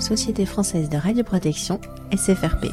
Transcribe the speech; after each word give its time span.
Société 0.00 0.46
française 0.46 0.88
de 0.88 0.96
radioprotection, 0.96 1.80
SFRP. 2.12 2.66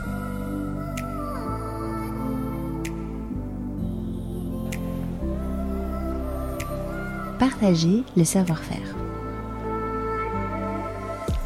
Partager 7.39 8.03
le 8.15 8.23
savoir-faire. 8.23 8.95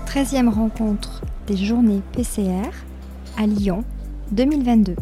13e 0.08 0.50
rencontre 0.50 1.22
des 1.48 1.58
journées 1.58 2.02
PCR 2.12 2.70
à 3.38 3.48
Lyon 3.48 3.84
2022. 4.32 4.96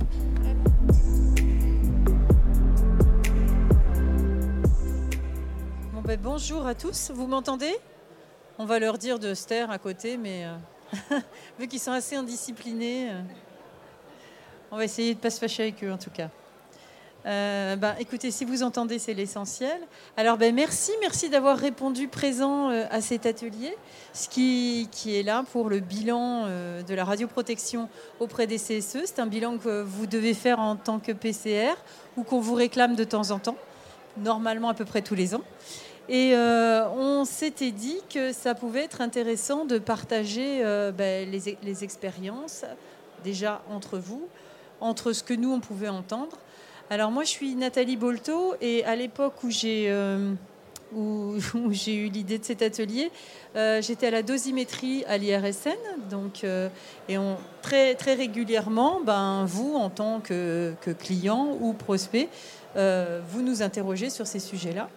Ben, 6.06 6.18
bonjour 6.24 6.66
à 6.66 6.74
tous, 6.74 7.12
vous 7.14 7.28
m'entendez? 7.28 7.74
On 8.60 8.66
va 8.66 8.80
leur 8.80 8.98
dire 8.98 9.20
de 9.20 9.36
se 9.36 9.70
à 9.70 9.78
côté, 9.78 10.18
mais 10.18 10.46
euh, 10.46 11.20
vu 11.60 11.68
qu'ils 11.68 11.80
sont 11.80 11.92
assez 11.92 12.16
indisciplinés, 12.16 13.12
euh, 13.12 13.22
on 14.72 14.78
va 14.78 14.86
essayer 14.86 15.14
de 15.14 15.20
ne 15.20 15.22
pas 15.22 15.30
se 15.30 15.40
fâcher 15.40 15.62
avec 15.62 15.84
eux 15.84 15.92
en 15.92 15.98
tout 16.00 16.10
cas. 16.10 16.30
Euh, 17.28 17.76
ben, 17.76 17.94
écoutez, 18.00 18.32
si 18.32 18.46
vous 18.46 18.64
entendez, 18.64 18.98
c'est 18.98 19.14
l'essentiel. 19.14 19.80
Alors, 20.16 20.38
ben, 20.38 20.56
merci, 20.56 20.92
merci 21.02 21.30
d'avoir 21.30 21.56
répondu 21.56 22.08
présent 22.08 22.70
à 22.70 23.00
cet 23.02 23.28
atelier, 23.28 23.76
ce 24.14 24.28
qui, 24.28 24.88
est 25.06 25.24
là 25.24 25.44
pour 25.52 25.70
le 25.70 25.80
bilan 25.80 26.48
de 26.48 26.94
la 26.96 27.04
radioprotection 27.04 27.90
auprès 28.20 28.48
des 28.48 28.58
CSE. 28.58 29.06
C'est 29.06 29.20
un 29.20 29.28
bilan 29.28 29.58
que 29.58 29.84
vous 29.84 30.08
devez 30.08 30.34
faire 30.34 30.60
en 30.60 30.78
tant 30.78 31.00
que 31.00 31.12
PCR 31.12 31.76
ou 32.16 32.24
qu'on 32.24 32.40
vous 32.40 32.56
réclame 32.56 32.96
de 32.96 33.04
temps 33.04 33.30
en 33.30 33.40
temps, 33.40 33.58
normalement 34.18 34.70
à 34.70 34.74
peu 34.74 34.86
près 34.86 35.02
tous 35.04 35.16
les 35.16 35.36
ans. 35.36 35.44
Et 36.10 36.34
euh, 36.34 36.88
on 36.90 37.26
s'était 37.26 37.72
dit 37.72 38.00
que 38.10 38.32
ça 38.32 38.56
pouvait 38.56 38.84
être 38.84 39.02
intéressant 39.02 39.66
de 39.66 39.78
partager 39.78 40.64
euh, 40.64 40.92
ben, 40.92 41.30
les, 41.30 41.84
expériences, 41.84 42.64
déjà 43.26 43.62
entre 43.70 43.98
vous, 43.98 44.28
entre 44.80 45.12
ce 45.12 45.22
que 45.22 45.34
nous, 45.34 45.52
on 45.52 45.60
pouvait 45.60 45.90
entendre. 45.90 46.38
Alors 46.90 47.12
moi, 47.12 47.26
je 47.26 47.30
suis 47.30 47.56
Nathalie 47.56 47.98
Bolto, 47.98 48.56
et 48.62 48.86
à 48.86 48.96
l'époque 48.96 49.44
où 49.44 49.50
j'ai 49.50 49.88
euh, 49.90 50.34
eu 50.96 52.08
l'idée 52.08 52.38
de 52.38 52.46
cet 52.46 52.62
atelier, 52.62 53.12
j'étais 53.82 54.08
à 54.08 54.12
la 54.12 54.24
dosimétrie 54.24 55.04
à 55.10 55.18
l'IRSN, 55.18 55.76
et 57.10 57.18
on, 57.18 57.36
très 57.62 57.96
très 57.96 58.14
régulièrement, 58.14 59.02
ben 59.04 59.44
vous 59.46 59.76
en 59.76 59.90
tant 59.90 60.22
que, 60.22 60.74
que 60.80 60.92
client 60.92 61.58
ou 61.60 61.74
prospect, 61.74 62.30
vous 62.76 63.42
nous 63.42 63.62
interrogez 63.62 64.10
sur 64.10 64.26
ces 64.26 64.40
sujets-là. 64.40 64.88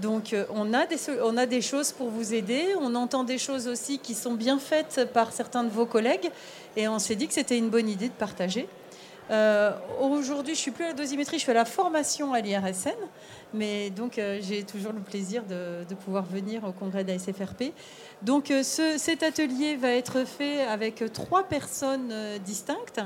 Donc 0.00 0.32
euh, 0.32 0.44
on 0.50 0.72
a, 0.72 0.86
des, 0.86 0.96
on 1.22 1.36
a 1.36 1.46
des 1.46 1.60
choses 1.60 1.92
pour 1.92 2.10
vous 2.10 2.34
aider, 2.34 2.74
on 2.80 2.94
entend 2.94 3.24
des 3.24 3.38
choses 3.38 3.68
aussi 3.68 3.98
qui 3.98 4.14
sont 4.14 4.34
bien 4.34 4.58
faites 4.58 5.10
par 5.12 5.32
certains 5.32 5.64
de 5.64 5.70
vos 5.70 5.86
collègues, 5.86 6.30
et 6.76 6.88
on 6.88 6.98
s'est 6.98 7.14
dit 7.14 7.26
que 7.26 7.34
c'était 7.34 7.58
une 7.58 7.70
bonne 7.70 7.88
idée 7.88 8.08
de 8.08 8.14
partager. 8.14 8.68
Euh, 9.30 9.72
aujourd'hui, 10.00 10.54
je 10.54 10.60
suis 10.60 10.70
plus 10.70 10.84
à 10.84 10.88
la 10.88 10.94
dosimétrie, 10.94 11.38
je 11.38 11.50
à 11.50 11.54
la 11.54 11.64
formation 11.64 12.32
à 12.32 12.40
l'IRSN, 12.40 12.90
mais 13.54 13.90
donc 13.90 14.18
euh, 14.18 14.38
j'ai 14.40 14.62
toujours 14.62 14.92
le 14.92 15.00
plaisir 15.00 15.42
de, 15.44 15.94
pouvoir 16.04 16.24
venir 16.24 16.62
au 16.64 16.72
congrès 16.72 17.02
de 17.02 17.10
la 17.10 17.18
SFRP. 17.18 17.72
Donc 18.22 18.52
cet 18.62 19.22
atelier 19.22 19.76
va 19.76 19.90
être 19.90 20.24
fait 20.24 20.62
avec 20.62 21.02
trois 21.12 21.44
personnes 21.44 22.12
distinctes. 22.44 23.00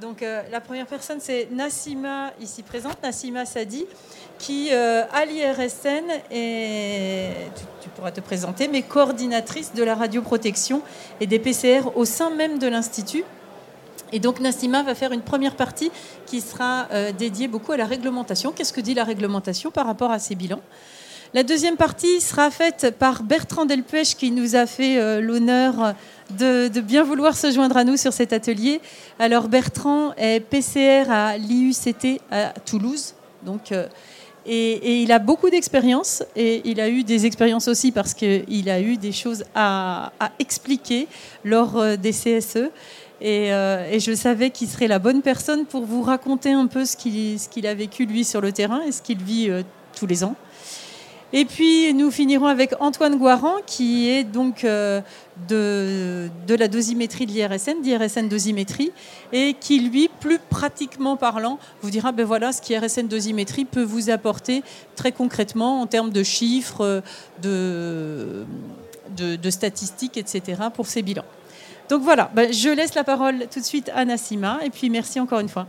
Donc 0.00 0.20
la 0.20 0.60
première 0.60 0.86
personne, 0.86 1.18
c'est 1.20 1.48
Nassima, 1.50 2.32
ici 2.40 2.62
présente, 2.62 3.02
Nassima 3.02 3.44
Sadi, 3.44 3.84
qui, 4.38 4.68
euh, 4.70 5.02
à 5.12 5.24
l'IRSN, 5.24 6.04
et 6.30 7.30
tu, 7.80 7.88
pourras 7.90 8.12
te 8.12 8.20
présenter, 8.20 8.68
mais 8.68 8.82
coordinatrice 8.82 9.74
de 9.74 9.82
la 9.82 9.96
radioprotection 9.96 10.82
et 11.20 11.26
des 11.26 11.40
PCR 11.40 11.96
au 11.96 12.04
sein 12.04 12.30
même 12.30 12.60
de 12.60 12.68
l'Institut. 12.68 13.24
Et 14.12 14.20
donc 14.20 14.40
Nassima 14.40 14.84
va 14.84 14.94
faire 14.94 15.12
une 15.12 15.20
première 15.20 15.56
partie 15.56 15.90
qui 16.26 16.40
sera 16.40 16.86
euh, 16.92 17.10
dédiée 17.12 17.48
beaucoup 17.48 17.72
à 17.72 17.76
la 17.76 17.84
réglementation. 17.84 18.52
Qu'est-ce 18.52 18.72
que 18.72 18.80
dit 18.80 18.94
la 18.94 19.04
réglementation 19.04 19.70
par 19.70 19.86
rapport 19.86 20.12
à 20.12 20.18
ces 20.18 20.36
bilans? 20.36 20.62
La 21.34 21.42
deuxième 21.42 21.76
partie 21.76 22.20
sera 22.20 22.50
faite 22.50 22.94
par 22.98 23.22
Bertrand 23.22 23.66
Delpech 23.66 24.16
qui 24.16 24.30
nous 24.30 24.56
a 24.56 24.66
fait 24.66 24.98
euh, 24.98 25.20
l'honneur 25.20 25.94
de, 26.30 26.68
bien 26.80 27.02
vouloir 27.02 27.36
se 27.36 27.50
joindre 27.50 27.76
à 27.76 27.84
nous 27.84 27.96
sur 27.96 28.12
cet 28.12 28.32
atelier. 28.32 28.80
Alors 29.18 29.48
Bertrand 29.48 30.14
est 30.16 30.40
PCR 30.40 31.10
à 31.10 31.36
l'IUCT 31.36 32.20
à 32.30 32.52
Toulouse. 32.64 33.14
Donc 33.44 33.72
et, 34.50 35.02
il 35.02 35.12
a 35.12 35.18
beaucoup 35.18 35.50
d'expérience 35.50 36.22
et 36.34 36.62
il 36.64 36.80
a 36.80 36.88
eu 36.88 37.04
des 37.04 37.26
expériences 37.26 37.68
aussi 37.68 37.92
parce 37.92 38.14
qu'il 38.14 38.70
a 38.70 38.80
eu 38.80 38.96
des 38.96 39.12
choses 39.12 39.44
à, 39.54 40.12
expliquer 40.38 41.06
lors 41.44 41.76
euh, 41.76 41.96
des 41.96 42.12
CSE. 42.12 42.70
Euh, 43.20 43.90
et, 43.90 44.00
je 44.00 44.14
savais 44.14 44.50
qu'il 44.50 44.68
serait 44.68 44.88
la 44.88 44.98
bonne 44.98 45.20
personne 45.20 45.66
pour 45.66 45.84
vous 45.84 46.02
raconter 46.02 46.52
un 46.52 46.66
peu 46.66 46.86
ce 46.86 46.96
qu'il 46.96 47.66
a 47.66 47.74
vécu 47.74 48.06
lui 48.06 48.24
sur 48.24 48.40
le 48.40 48.52
terrain 48.52 48.80
et 48.86 48.92
ce 48.92 49.02
qu'il 49.02 49.22
vit 49.22 49.50
euh, 49.50 49.62
tous 49.98 50.06
les 50.06 50.24
ans. 50.24 50.34
Et 51.32 51.44
puis 51.44 51.92
nous 51.92 52.10
finirons 52.10 52.46
avec 52.46 52.72
Antoine 52.80 53.16
Guaran, 53.16 53.56
qui 53.66 54.08
est 54.08 54.24
donc 54.24 54.64
euh, 54.64 55.02
de, 55.48 56.30
de, 56.46 56.54
la 56.54 56.68
dosimétrie 56.68 57.26
de 57.26 57.32
l'IRSN, 57.32 57.82
d'IRSN 57.82 58.28
dosimétrie, 58.28 58.92
et 59.32 59.54
qui 59.60 59.80
lui, 59.80 60.08
plus 60.20 60.38
pratiquement 60.38 61.18
parlant, 61.18 61.58
vous 61.82 61.90
dira 61.90 62.12
ben 62.12 62.24
voilà 62.24 62.52
ce 62.52 62.62
qu'IRSN 62.62 63.08
dosimétrie 63.08 63.66
peut 63.66 63.82
vous 63.82 64.08
apporter 64.08 64.62
très 64.96 65.12
concrètement 65.12 65.82
en 65.82 65.86
termes 65.86 66.10
de 66.10 66.22
chiffres, 66.22 67.02
de, 67.42 68.46
de, 69.14 69.50
statistiques, 69.50 70.16
etc. 70.16 70.62
pour 70.74 70.86
ces 70.86 71.02
bilans. 71.02 71.24
Donc 71.90 72.02
voilà, 72.02 72.30
ben 72.34 72.52
je 72.52 72.70
laisse 72.70 72.94
la 72.94 73.04
parole 73.04 73.48
tout 73.52 73.60
de 73.60 73.64
suite 73.64 73.90
à 73.94 74.06
Nassima, 74.06 74.60
et 74.64 74.70
puis 74.70 74.88
merci 74.88 75.20
encore 75.20 75.40
une 75.40 75.48
fois. 75.50 75.66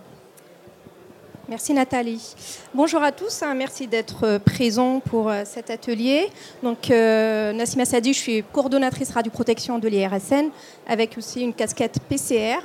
Merci 1.49 1.73
Nathalie. 1.73 2.35
Bonjour 2.75 3.01
à 3.01 3.11
tous, 3.11 3.41
hein. 3.41 3.55
merci 3.55 3.87
d'être 3.87 4.23
euh, 4.23 4.37
présents 4.37 4.99
pour 4.99 5.29
euh, 5.29 5.41
cet 5.45 5.71
atelier. 5.71 6.29
Donc 6.61 6.91
euh, 6.91 7.53
Nassima 7.53 7.85
Sadi, 7.85 8.13
je 8.13 8.19
suis 8.19 8.43
coordonnatrice 8.53 9.09
radioprotection 9.09 9.79
de 9.79 9.87
l'IRSN 9.87 10.51
avec 10.87 11.17
aussi 11.17 11.41
une 11.41 11.55
casquette 11.55 11.97
PCR. 12.07 12.59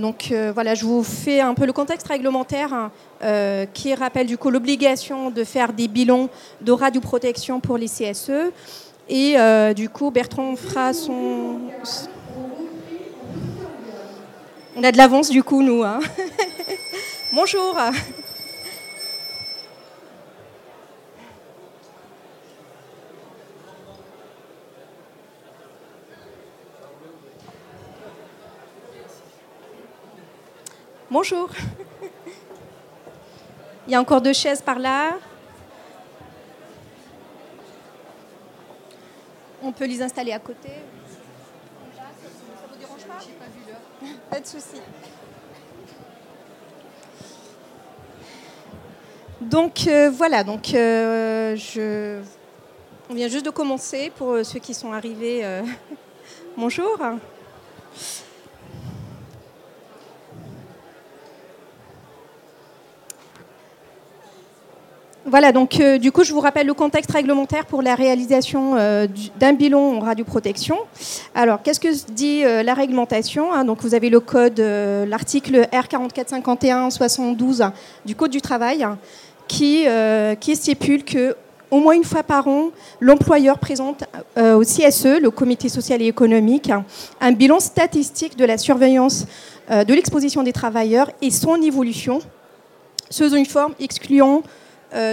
donc 0.00 0.32
voilà, 0.54 0.74
je 0.74 0.86
vous 0.86 1.04
fais 1.04 1.40
un 1.40 1.52
peu 1.52 1.66
le 1.66 1.74
contexte 1.74 2.08
réglementaire 2.08 2.72
hein, 2.72 3.66
qui 3.74 3.94
rappelle 3.94 4.26
du 4.26 4.38
coup 4.38 4.48
l'obligation 4.48 5.30
de 5.30 5.44
faire 5.44 5.74
des 5.74 5.88
bilans 5.88 6.30
de 6.62 6.72
radioprotection 6.72 7.60
pour 7.60 7.76
les 7.76 7.88
CSE. 7.88 8.50
Et 9.10 9.36
du 9.74 9.90
coup, 9.90 10.10
Bertrand 10.10 10.56
fera 10.56 10.94
son... 10.94 11.58
On 14.74 14.82
a 14.82 14.90
de 14.90 14.96
l'avance 14.96 15.28
du 15.28 15.42
coup, 15.42 15.62
nous. 15.62 15.82
Hein. 15.82 16.00
Bonjour. 17.34 17.74
Bonjour. 31.10 31.48
Il 33.86 33.92
y 33.92 33.94
a 33.94 34.00
encore 34.00 34.20
deux 34.20 34.34
chaises 34.34 34.60
par 34.60 34.78
là. 34.78 35.12
On 39.62 39.72
peut 39.72 39.86
les 39.86 40.02
installer 40.02 40.32
à 40.32 40.38
côté. 40.38 40.68
Ça 41.96 42.02
vous 42.70 42.78
dérange 42.78 43.04
pas? 43.06 43.24
Pas 44.28 44.40
de 44.40 44.46
souci. 44.46 44.82
Donc 49.50 49.86
euh, 49.88 50.10
voilà, 50.10 50.44
donc 50.44 50.72
euh, 50.74 51.56
on 53.10 53.14
vient 53.14 53.28
juste 53.28 53.44
de 53.44 53.50
commencer 53.50 54.12
pour 54.16 54.32
euh, 54.32 54.44
ceux 54.44 54.60
qui 54.60 54.72
sont 54.72 54.92
arrivés. 54.92 55.42
Bonjour. 56.56 56.98
Voilà, 65.24 65.52
donc 65.52 65.80
du 65.98 66.12
coup, 66.12 66.24
je 66.24 66.32
vous 66.32 66.40
rappelle 66.40 66.66
le 66.66 66.74
contexte 66.74 67.10
réglementaire 67.10 67.64
pour 67.64 67.80
la 67.80 67.94
réalisation 67.94 68.74
d'un 69.38 69.52
bilan 69.54 69.96
en 69.96 70.00
radioprotection. 70.00 70.76
Alors, 71.34 71.62
qu'est-ce 71.62 71.80
que 71.80 72.12
dit 72.12 72.42
la 72.42 72.74
réglementation 72.74 73.50
hein? 73.52 73.64
Donc, 73.64 73.80
vous 73.80 73.94
avez 73.94 74.10
le 74.10 74.20
code, 74.20 74.58
l'article 74.58 75.68
R4451-72 75.72 77.70
du 78.04 78.14
Code 78.14 78.32
du 78.32 78.42
travail 78.42 78.86
qui, 79.52 79.84
euh, 79.86 80.34
qui 80.34 80.56
stipule 80.56 81.04
que 81.04 81.36
au 81.70 81.78
moins 81.78 81.94
une 81.94 82.04
fois 82.04 82.22
par 82.22 82.48
an, 82.48 82.70
l'employeur 83.00 83.58
présente 83.58 84.04
euh, 84.38 84.54
au 84.54 84.62
CSE, 84.62 85.20
le 85.20 85.30
Comité 85.30 85.68
social 85.68 86.00
et 86.00 86.06
économique, 86.06 86.70
un 87.20 87.32
bilan 87.32 87.60
statistique 87.60 88.36
de 88.36 88.46
la 88.46 88.56
surveillance 88.56 89.26
euh, 89.70 89.84
de 89.84 89.92
l'exposition 89.92 90.42
des 90.42 90.52
travailleurs 90.52 91.10
et 91.20 91.30
son 91.30 91.60
évolution 91.60 92.20
sous 93.10 93.34
une 93.34 93.46
forme 93.46 93.74
excluant 93.78 94.42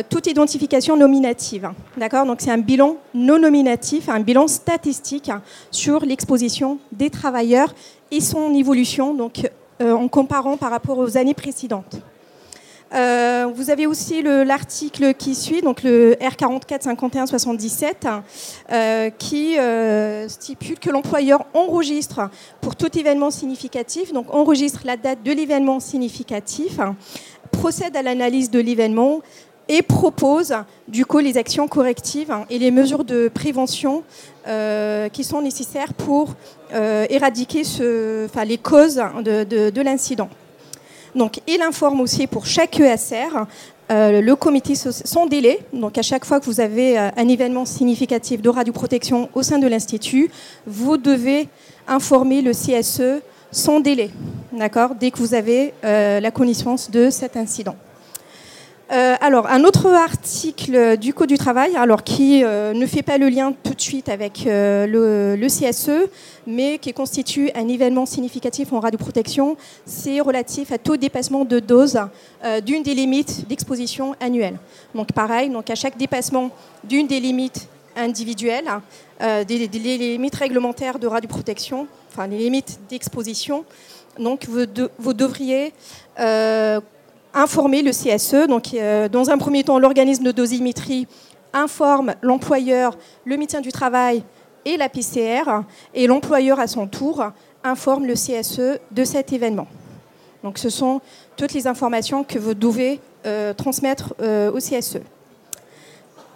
toute 0.09 0.27
identification 0.27 0.97
nominative. 0.97 1.69
D'accord? 1.95 2.25
Donc 2.25 2.41
c'est 2.41 2.51
un 2.51 2.57
bilan 2.57 2.97
non 3.13 3.39
nominatif, 3.39 4.09
un 4.09 4.19
bilan 4.19 4.49
statistique 4.49 5.31
sur 5.71 6.03
l'exposition 6.03 6.79
des 6.91 7.09
travailleurs 7.09 7.73
et 8.11 8.19
son 8.19 8.53
évolution, 8.53 9.13
donc 9.13 9.49
en 9.81 10.09
comparant 10.09 10.57
par 10.57 10.71
rapport 10.71 10.97
aux 10.97 11.15
années 11.15 11.33
précédentes. 11.33 12.01
Euh, 12.93 13.47
vous 13.53 13.69
avez 13.69 13.85
aussi 13.85 14.23
l'article 14.23 15.13
qui 15.13 15.35
suit, 15.35 15.61
donc 15.61 15.83
le 15.83 16.15
R44 16.15 16.81
51 16.81 17.25
77, 17.27 18.07
qui 19.17 19.57
stipule 20.27 20.79
que 20.79 20.89
l'employeur 20.89 21.45
enregistre 21.53 22.29
pour 22.61 22.75
tout 22.75 22.97
événement 22.97 23.31
significatif, 23.31 24.11
donc 24.11 24.33
enregistre 24.33 24.81
la 24.85 24.97
date 24.97 25.23
de 25.23 25.31
l'événement 25.31 25.79
significatif, 25.79 26.79
procède 27.51 27.95
à 27.95 28.01
l'analyse 28.01 28.49
de 28.49 28.59
l'événement, 28.59 29.21
et 29.69 29.83
propose 29.83 30.53
du 30.87 31.05
coup 31.05 31.19
les 31.19 31.37
actions 31.37 31.67
correctives 31.67 32.35
et 32.49 32.57
les 32.57 32.71
mesures 32.71 33.05
de 33.05 33.29
prévention 33.29 34.03
euh, 34.47 35.07
qui 35.09 35.23
sont 35.23 35.41
nécessaires 35.41 35.93
pour 35.93 36.33
euh, 36.73 37.05
éradiquer 37.09 37.63
ce, 37.63 38.27
les 38.43 38.57
causes 38.57 38.95
de, 38.95 39.81
l'incident. 39.81 40.29
Donc, 41.15 41.39
il 41.47 41.61
informe 41.61 42.01
aussi 42.01 42.27
pour 42.27 42.45
chaque 42.45 42.79
ESR 42.79 43.45
euh, 43.91 44.21
le 44.21 44.35
comité 44.35 44.75
son 44.75 45.25
délai. 45.25 45.59
Donc, 45.73 45.97
à 45.97 46.01
chaque 46.01 46.25
fois 46.25 46.39
que 46.39 46.45
vous 46.45 46.59
avez 46.59 46.97
un 46.97 47.27
événement 47.27 47.65
significatif 47.65 48.41
de 48.41 48.49
radioprotection 48.49 49.29
au 49.33 49.41
sein 49.41 49.57
de 49.57 49.67
l'Institut, 49.67 50.29
vous 50.67 50.97
devez 50.97 51.47
informer 51.87 52.41
le 52.41 52.51
CSE 52.51 53.21
sans 53.51 53.79
délai, 53.79 54.11
d'accord, 54.51 54.91
dès 54.93 55.09
que 55.09 55.17
vous 55.17 55.33
avez 55.33 55.73
la 55.81 56.29
connaissance 56.29 56.91
de 56.91 57.09
cet 57.09 57.35
incident. 57.35 57.75
Euh, 58.91 59.15
alors, 59.21 59.45
un 59.47 59.63
autre 59.65 59.87
article 59.87 60.97
du 60.97 61.13
Code 61.13 61.29
du 61.29 61.37
travail, 61.37 61.75
alors 61.75 62.03
qui 62.03 62.43
euh, 62.43 62.73
ne 62.73 62.87
fait 62.87 63.03
pas 63.03 63.19
le 63.19 63.29
lien 63.29 63.53
tout 63.63 63.75
de 63.75 63.81
suite 63.81 64.09
avec 64.09 64.47
euh, 64.47 65.35
le, 65.37 65.47
CSE, 65.47 66.09
mais 66.47 66.79
qui 66.79 66.91
constitue 66.91 67.51
un 67.53 67.67
événement 67.67 68.07
significatif 68.07 68.73
en 68.73 68.79
radioprotection, 68.79 69.57
c'est 69.85 70.19
relatif 70.21 70.71
à 70.71 70.79
tout 70.79 70.97
dépassement 70.97 71.45
de 71.45 71.59
dose 71.59 71.99
d'une 72.65 72.81
des 72.81 72.95
limites 72.95 73.47
d'exposition 73.47 74.15
annuelle. 74.19 74.57
Donc, 74.95 75.11
pareil, 75.11 75.49
donc 75.49 75.69
à 75.69 75.75
chaque 75.75 75.97
dépassement 75.97 76.49
d'une 76.83 77.05
des 77.05 77.19
limites 77.19 77.67
individuelles, 77.95 78.69
des, 79.19 79.67
limites 79.67 80.35
réglementaires 80.35 80.97
de 80.97 81.07
radioprotection, 81.07 81.87
enfin 82.11 82.27
les 82.27 82.37
limites 82.37 82.79
d'exposition, 82.89 83.65
donc 84.17 84.47
vous 84.47 85.13
devriez 85.13 85.73
informer 87.33 87.81
le 87.81 87.91
CSE. 87.91 88.47
Donc, 88.47 88.73
euh, 88.73 89.09
dans 89.09 89.29
un 89.29 89.37
premier 89.37 89.63
temps, 89.63 89.79
l'organisme 89.79 90.23
de 90.23 90.31
dosimétrie 90.31 91.07
informe 91.53 92.13
l'employeur, 92.21 92.97
le 93.25 93.37
médecin 93.37 93.61
du 93.61 93.71
travail 93.71 94.23
et 94.65 94.77
la 94.77 94.89
PCR, 94.89 95.43
et 95.93 96.07
l'employeur 96.07 96.59
à 96.59 96.67
son 96.67 96.87
tour 96.87 97.23
informe 97.63 98.05
le 98.05 98.13
CSE 98.13 98.79
de 98.91 99.03
cet 99.03 99.33
événement. 99.33 99.67
Donc, 100.43 100.57
ce 100.57 100.69
sont 100.69 101.01
toutes 101.35 101.53
les 101.53 101.67
informations 101.67 102.23
que 102.23 102.39
vous 102.39 102.53
devez 102.53 102.99
euh, 103.25 103.53
transmettre 103.53 104.13
euh, 104.21 104.51
au 104.51 104.57
CSE. 104.57 104.99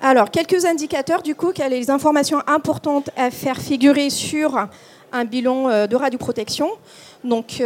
Alors, 0.01 0.31
quelques 0.31 0.65
indicateurs, 0.65 1.21
du 1.21 1.35
coup, 1.35 1.51
quelles 1.53 1.71
sont 1.71 1.77
les 1.77 1.89
informations 1.89 2.41
importantes 2.47 3.09
à 3.15 3.31
faire 3.31 3.57
figurer 3.57 4.09
sur 4.09 4.67
un 5.13 5.25
bilan 5.25 5.87
de 5.87 5.95
radioprotection. 5.95 6.69
Donc, 7.23 7.61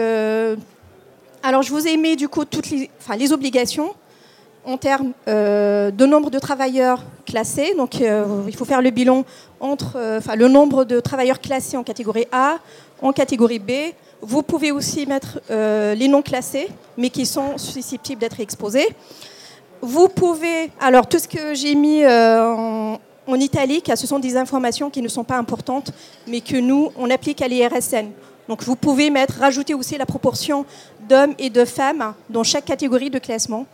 alors, 1.47 1.61
je 1.61 1.71
vous 1.71 1.87
ai 1.87 1.95
mis 1.95 2.17
du 2.17 2.27
coup 2.27 2.43
toutes 2.43 2.69
les, 2.69 3.31
obligations 3.31 3.95
en 4.65 4.75
termes 4.75 5.13
euh, 5.29 5.91
de 5.91 6.05
nombre 6.05 6.29
de 6.29 6.39
travailleurs 6.39 7.05
classés. 7.25 7.73
Donc, 7.77 8.01
euh, 8.01 8.43
il 8.49 8.53
faut 8.53 8.65
faire 8.65 8.81
le 8.81 8.89
bilan 8.89 9.23
entre 9.61 9.93
euh, 9.95 10.19
le 10.35 10.49
nombre 10.49 10.83
de 10.83 10.99
travailleurs 10.99 11.39
classés 11.39 11.77
en 11.77 11.83
catégorie 11.83 12.27
A, 12.33 12.57
en 13.01 13.13
catégorie 13.13 13.59
B. 13.59 13.71
Vous 14.21 14.43
pouvez 14.43 14.73
aussi 14.73 15.05
mettre 15.05 15.39
les 15.49 16.09
non 16.09 16.21
classés, 16.21 16.67
mais 16.97 17.09
qui 17.09 17.25
sont 17.25 17.57
susceptibles 17.57 18.19
d'être 18.19 18.41
exposés. 18.41 18.89
Vous 19.81 20.09
pouvez, 20.09 20.69
alors 20.81 21.07
tout 21.07 21.19
ce 21.19 21.29
que 21.29 21.53
j'ai 21.53 21.75
mis 21.75 22.05
en 22.05 23.39
italique, 23.39 23.89
ce 23.95 24.05
sont 24.05 24.19
des 24.19 24.35
informations 24.35 24.89
qui 24.89 25.01
ne 25.01 25.07
sont 25.07 25.23
pas 25.23 25.37
importantes, 25.37 25.93
mais 26.27 26.41
que 26.41 26.57
nous, 26.57 26.91
on 26.97 27.09
applique 27.09 27.41
à 27.41 27.47
l'IRSN. 27.47 28.07
Donc 28.47 28.63
vous 28.63 28.75
pouvez 28.75 29.09
mettre, 29.09 29.39
rajouter 29.39 29.73
aussi 29.73 29.97
la 29.97 30.05
proportion 30.05 30.65
d'hommes 31.09 31.33
et 31.37 31.49
de 31.49 31.65
femmes 31.65 32.13
dans 32.29 32.43
chaque 32.43 32.65
catégorie 32.65 33.09
de 33.09 33.19
classement. 33.19 33.65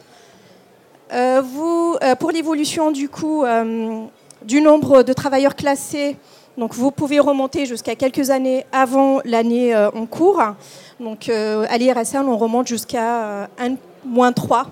Euh, 1.11 1.41
vous, 1.41 1.95
euh, 2.01 2.15
pour 2.15 2.31
l'évolution 2.31 2.91
du 2.91 3.09
euh, 3.23 4.05
du 4.41 4.61
nombre 4.61 5.03
de 5.03 5.13
travailleurs 5.13 5.55
classés, 5.55 6.17
donc 6.57 6.73
vous 6.73 6.91
pouvez 6.91 7.19
remonter 7.19 7.65
jusqu'à 7.65 7.95
quelques 7.95 8.29
années 8.29 8.65
avant 8.71 9.21
l'année 9.23 9.73
en 9.75 10.05
cours. 10.05 10.41
Donc 10.99 11.29
à 11.29 11.77
l'IRSN, 11.77 12.27
on 12.27 12.37
remonte 12.37 12.67
jusqu'à 12.67 13.43
1 13.57 13.75
moins 14.05 14.33
3. 14.33 14.67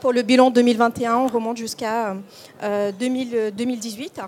Pour 0.00 0.12
le 0.12 0.22
bilan 0.22 0.50
2021, 0.50 1.16
on 1.16 1.26
remonte 1.28 1.56
jusqu'à 1.56 2.16
2018. 2.98 4.20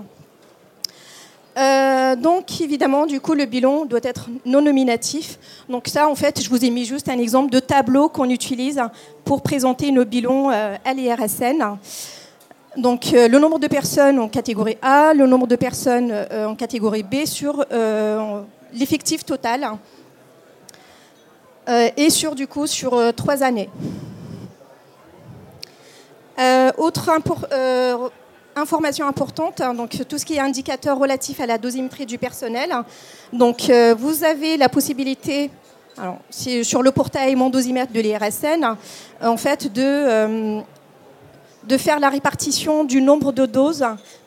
Euh, 1.60 2.16
donc 2.16 2.60
évidemment, 2.60 3.06
du 3.06 3.20
coup, 3.20 3.34
le 3.34 3.44
bilan 3.44 3.84
doit 3.84 4.00
être 4.02 4.28
non 4.46 4.62
nominatif. 4.62 5.38
Donc 5.68 5.88
ça, 5.88 6.08
en 6.08 6.14
fait, 6.14 6.42
je 6.42 6.48
vous 6.48 6.64
ai 6.64 6.70
mis 6.70 6.84
juste 6.84 7.08
un 7.08 7.18
exemple 7.18 7.50
de 7.50 7.60
tableau 7.60 8.08
qu'on 8.08 8.30
utilise 8.30 8.80
pour 9.24 9.42
présenter 9.42 9.90
nos 9.90 10.04
bilans 10.04 10.50
euh, 10.50 10.76
à 10.84 10.94
l'IRSN. 10.94 11.76
Donc 12.76 13.12
euh, 13.12 13.28
le 13.28 13.38
nombre 13.38 13.58
de 13.58 13.66
personnes 13.66 14.18
en 14.18 14.28
catégorie 14.28 14.78
A, 14.80 15.12
le 15.12 15.26
nombre 15.26 15.46
de 15.46 15.56
personnes 15.56 16.14
en 16.32 16.54
catégorie 16.54 17.02
B 17.02 17.26
sur 17.26 17.64
l'effectif 18.72 19.24
total 19.24 19.72
et 21.96 22.10
sur 22.10 22.34
du 22.34 22.46
coup 22.46 22.66
sur 22.66 22.98
trois 23.14 23.42
années. 23.42 23.68
autre 26.78 27.10
information 28.56 29.06
importante, 29.06 29.60
hein, 29.60 29.74
donc 29.74 29.96
tout 30.08 30.18
ce 30.18 30.24
qui 30.24 30.34
est 30.34 30.40
indicateur 30.40 30.98
relatif 30.98 31.40
à 31.40 31.46
la 31.46 31.58
dosimétrie 31.58 32.06
du 32.06 32.18
personnel. 32.18 32.70
Donc 33.32 33.68
euh, 33.68 33.94
vous 33.98 34.24
avez 34.24 34.56
la 34.56 34.68
possibilité, 34.68 35.50
alors, 35.98 36.18
sur 36.30 36.82
le 36.82 36.90
portail 36.90 37.34
Mon 37.34 37.50
dosimètre 37.50 37.92
de 37.92 38.00
l'IRSN, 38.00 38.76
en 39.22 39.36
fait 39.36 39.72
de, 39.72 39.82
euh, 39.82 40.60
de 41.64 41.76
faire 41.76 42.00
la 42.00 42.08
répartition 42.08 42.84
du 42.84 43.00
nombre 43.00 43.32
de 43.32 43.46
doses 43.46 43.86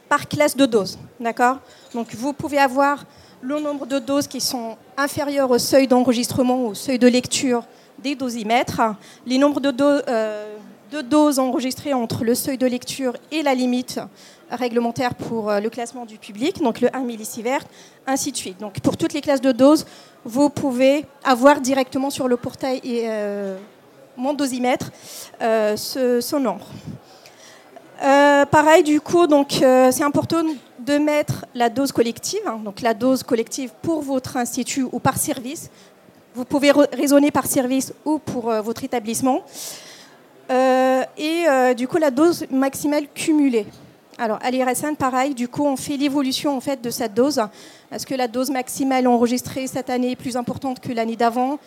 par 0.10 0.28
classe 0.28 0.56
de 0.56 0.66
doses. 0.66 0.98
D'accord? 1.20 1.58
Donc 1.94 2.14
vous 2.16 2.34
pouvez 2.34 2.60
avoir 2.60 3.06
le 3.42 3.60
nombre 3.60 3.86
de 3.86 4.00
doses 4.00 4.28
qui 4.28 4.40
sont 4.40 4.78
inférieures 4.96 5.52
au 5.52 5.58
seuil 5.58 5.88
d'enregistrement, 5.88 6.68
au 6.68 6.74
seuil 6.74 6.98
de 6.98 7.08
lecture 7.08 7.64
des 8.00 8.16
dosimètres, 8.16 8.82
les 9.26 9.38
nombres 9.38 9.60
de 9.60 9.72
doses. 9.72 10.04
Euh, 10.08 10.56
de 10.94 11.02
doses 11.02 11.40
enregistrées 11.40 11.96
entre 11.96 12.24
le 12.24 12.36
seuil 12.36 12.60
de 12.60 12.68
lecture 12.68 13.14
et 13.32 13.42
la 13.42 13.56
limite 13.56 14.00
réglementaire 14.52 15.16
pour 15.16 15.50
euh, 15.50 15.60
le 15.60 15.72
classement 15.72 16.06
du 16.06 16.20
public, 16.20 16.62
donc 16.62 16.82
le 16.82 16.96
1 16.96 17.00
millisievert, 17.00 17.64
ainsi 18.06 18.32
de 18.32 18.38
suite. 18.38 18.60
Donc 18.60 18.80
pour 18.80 18.96
toutes 18.96 19.14
les 19.14 19.22
classes 19.22 19.42
de 19.42 19.52
doses, 19.52 19.88
vous 20.24 20.50
pouvez 20.52 21.06
avoir 21.24 21.62
directement 21.62 22.12
sur 22.12 22.28
le 22.28 22.38
portail 22.38 22.80
et 22.84 23.06
euh, 23.06 23.58
mon 24.16 24.36
dosimètre 24.36 24.92
euh, 25.42 25.76
ce, 25.76 26.36
nombre. 26.36 26.68
pareil, 28.52 28.84
du 28.84 29.02
coup, 29.02 29.26
donc 29.26 29.48
c'est 29.52 30.04
important 30.04 30.44
de 30.78 30.98
mettre 31.00 31.46
la 31.56 31.70
dose 31.70 31.92
collective, 31.92 32.46
hein, 32.46 32.60
donc 32.64 32.82
la 32.82 32.94
dose 32.94 33.24
collective 33.24 33.72
pour 33.82 34.04
votre 34.04 34.38
institut 34.38 34.86
ou 34.92 35.00
par 35.00 35.18
service. 35.18 35.72
Vous 36.36 36.46
pouvez 36.46 36.72
raisonner 36.72 37.32
par 37.32 37.48
service 37.48 37.94
ou 38.06 38.20
pour 38.20 38.52
votre 38.62 38.84
établissement. 38.84 39.44
Euh, 40.54 41.04
et 41.18 41.46
euh, 41.48 41.74
du 41.74 41.88
coup, 41.88 41.98
la 41.98 42.12
dose 42.12 42.46
maximale 42.52 43.08
cumulée. 43.14 43.66
Alors, 44.20 44.38
à 44.44 44.52
l'IRSN, 44.52 44.96
pareil, 44.98 45.34
du 45.34 45.48
coup, 45.48 45.66
on 45.66 45.76
fait 45.76 45.98
l'évolution 45.98 46.56
en 46.56 46.62
fait, 46.62 46.82
de 46.82 46.92
cette 46.92 47.16
dose. 47.16 47.42
Est-ce 47.92 48.06
que 48.06 48.14
la 48.14 48.28
dose 48.28 48.52
maximale 48.52 49.08
enregistrée 49.08 49.66
cette 49.66 49.90
année 49.90 50.12
est 50.12 50.16
plus 50.16 50.38
importante 50.38 50.80
que 50.80 50.94
l'année 50.94 51.16
d'avant? 51.16 51.58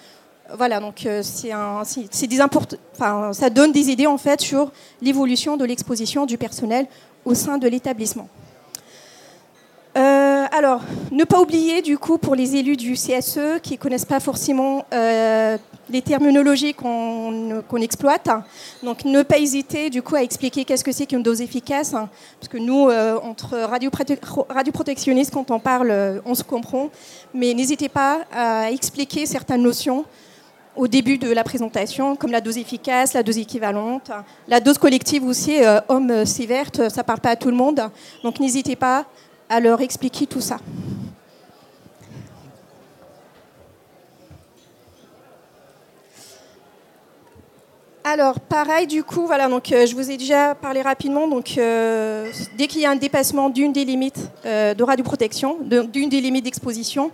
Voilà, 0.56 0.78
donc 0.78 1.04
euh, 1.06 1.22
c'est 1.24 2.26
des 2.28 2.38
ça 3.32 3.50
donne 3.50 3.72
des 3.72 3.90
idées 3.90 4.06
en 4.06 4.16
fait 4.16 4.40
sur 4.40 4.70
l'évolution 5.02 5.56
de 5.56 5.64
l'exposition 5.64 6.24
du 6.24 6.38
personnel 6.38 6.86
au 7.24 7.34
sein 7.34 7.58
de 7.58 7.66
l'établissement. 7.66 8.28
Euh, 9.96 10.44
alors, 10.52 10.82
ne 11.10 11.24
pas 11.24 11.40
oublier 11.40 11.80
du 11.80 11.96
coup 11.96 12.18
pour 12.18 12.34
les 12.34 12.56
élus 12.56 12.76
du 12.76 12.92
CSE 12.92 13.60
qui 13.62 13.74
ne 13.74 13.78
connaissent 13.78 14.04
pas 14.04 14.20
forcément 14.20 14.84
euh, 14.92 15.56
les 15.88 16.02
terminologies 16.02 16.74
qu'on 16.74 17.62
exploite, 17.80 18.28
donc 18.82 19.06
ne 19.06 19.22
pas 19.22 19.38
hésiter 19.38 19.88
du 19.88 20.02
coup 20.02 20.16
à 20.16 20.22
expliquer 20.22 20.66
qu'est-ce 20.66 20.84
que 20.84 20.92
c'est 20.92 21.06
qu'une 21.06 21.22
dose 21.22 21.40
efficace, 21.40 21.92
parce 21.92 22.48
que 22.50 22.58
nous, 22.58 22.90
euh, 22.90 23.18
entre 23.22 23.56
radioprotectionnistes, 24.50 25.32
quand 25.32 25.50
on 25.50 25.60
parle, 25.60 26.20
on 26.26 26.34
se 26.34 26.44
comprend, 26.44 26.90
mais 27.32 27.54
n'hésitez 27.54 27.88
pas 27.88 28.20
à 28.32 28.70
expliquer 28.70 29.24
certaines 29.24 29.62
notions 29.62 30.04
au 30.74 30.88
début 30.88 31.16
de 31.16 31.30
la 31.30 31.42
présentation, 31.42 32.16
comme 32.16 32.32
la 32.32 32.42
dose 32.42 32.58
efficace, 32.58 33.14
la 33.14 33.22
dose 33.22 33.38
équivalente, 33.38 34.10
la 34.46 34.60
dose 34.60 34.76
collective 34.76 35.24
aussi, 35.24 35.56
homme 35.88 36.26
sévère, 36.26 36.66
ça 36.74 36.88
ne 36.88 37.02
parle 37.02 37.20
pas 37.20 37.30
à 37.30 37.36
tout 37.36 37.48
le 37.48 37.56
monde. 37.56 37.80
Donc 38.22 38.40
n'hésitez 38.40 38.76
pas 38.76 39.06
leur 39.60 39.80
expliquer 39.80 40.26
tout 40.26 40.40
ça. 40.40 40.58
Alors, 48.08 48.38
pareil, 48.38 48.86
du 48.86 49.02
coup, 49.02 49.26
voilà, 49.26 49.48
donc 49.48 49.72
euh, 49.72 49.84
je 49.84 49.92
vous 49.96 50.12
ai 50.12 50.16
déjà 50.16 50.54
parlé 50.54 50.80
rapidement. 50.80 51.26
Donc, 51.26 51.58
euh, 51.58 52.30
dès 52.56 52.68
qu'il 52.68 52.80
y 52.80 52.86
a 52.86 52.90
un 52.90 52.94
dépassement 52.94 53.50
d'une 53.50 53.72
des 53.72 53.84
limites 53.84 54.30
euh, 54.44 54.74
de 54.74 54.84
radioprotection, 54.84 55.58
d'une 55.60 56.08
des 56.08 56.20
limites 56.20 56.44
d'exposition, 56.44 57.10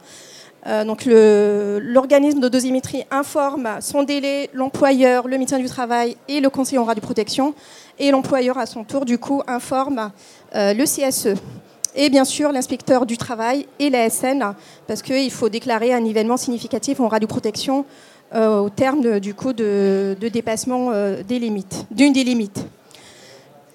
donc 0.67 1.07
l'organisme 1.07 2.39
de 2.39 2.49
dosimétrie 2.49 3.03
informe 3.11 3.69
son 3.81 4.05
délai, 4.05 4.49
l'employeur, 4.53 5.27
le 5.27 5.37
médecin 5.37 5.59
du 5.59 5.65
travail 5.65 6.17
et 6.29 6.41
le 6.41 6.51
conseiller 6.51 6.79
en 6.79 6.85
radioprotection. 6.85 7.55
Et 7.99 8.11
l'employeur, 8.11 8.59
à 8.59 8.67
son 8.67 8.85
tour, 8.85 9.05
du 9.05 9.19
coup, 9.19 9.43
informe 9.49 10.13
le 10.55 10.85
CSE. 10.85 11.35
Et 11.95 12.09
bien 12.09 12.25
sûr, 12.25 12.53
l'inspecteur 12.53 13.05
du 13.05 13.19
travail 13.19 13.67
et 13.79 13.91
l'ASN, 13.91 14.55
parce 14.87 15.03
qu'il 15.03 15.31
faut 15.31 15.51
déclarer 15.51 15.93
un 15.93 16.01
nivellement 16.01 16.39
significatif 16.39 17.01
en 17.01 17.09
radioprotection 17.09 17.85
euh, 18.35 18.61
au 18.61 18.71
terme 18.71 19.21
du 19.21 19.35
coup 19.35 19.53
de, 19.53 20.17
dépassement 20.33 20.91
euh, 20.91 21.23
des 21.23 21.39
limites, 21.39 21.85
d'une 21.91 22.15
des 22.15 22.25
limites. 22.25 22.65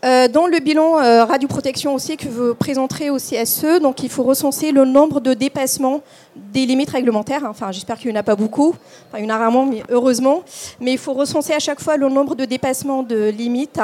Euh, 0.03 0.27
dans 0.27 0.47
le 0.47 0.59
bilan 0.59 0.93
radioprotection 1.25 1.93
aussi 1.93 2.17
que 2.17 2.27
vous 2.27 2.55
présenterez 2.55 3.11
au 3.11 3.17
CSE, 3.17 3.79
donc 3.81 4.01
il 4.01 4.09
faut 4.09 4.23
recenser 4.23 4.71
le 4.71 4.85
nombre 4.85 5.19
de 5.19 5.35
dépassements 5.35 6.01
des 6.35 6.65
limites 6.65 6.89
réglementaires. 6.89 7.45
Enfin, 7.47 7.71
j'espère 7.71 7.99
qu'il 7.99 8.09
n'y 8.11 8.17
en 8.17 8.19
a 8.19 8.23
pas 8.23 8.35
beaucoup. 8.35 8.75
Enfin, 9.09 9.19
il 9.19 9.25
y 9.25 9.27
en 9.27 9.35
a 9.35 9.37
rarement, 9.37 9.65
mais 9.65 9.83
heureusement. 9.89 10.43
Mais 10.79 10.93
il 10.93 10.97
faut 10.97 11.13
recenser 11.13 11.53
à 11.53 11.59
chaque 11.59 11.81
fois 11.81 11.97
le 11.97 12.09
nombre 12.09 12.33
de 12.33 12.45
dépassements 12.45 13.03
de 13.03 13.29
limites 13.29 13.79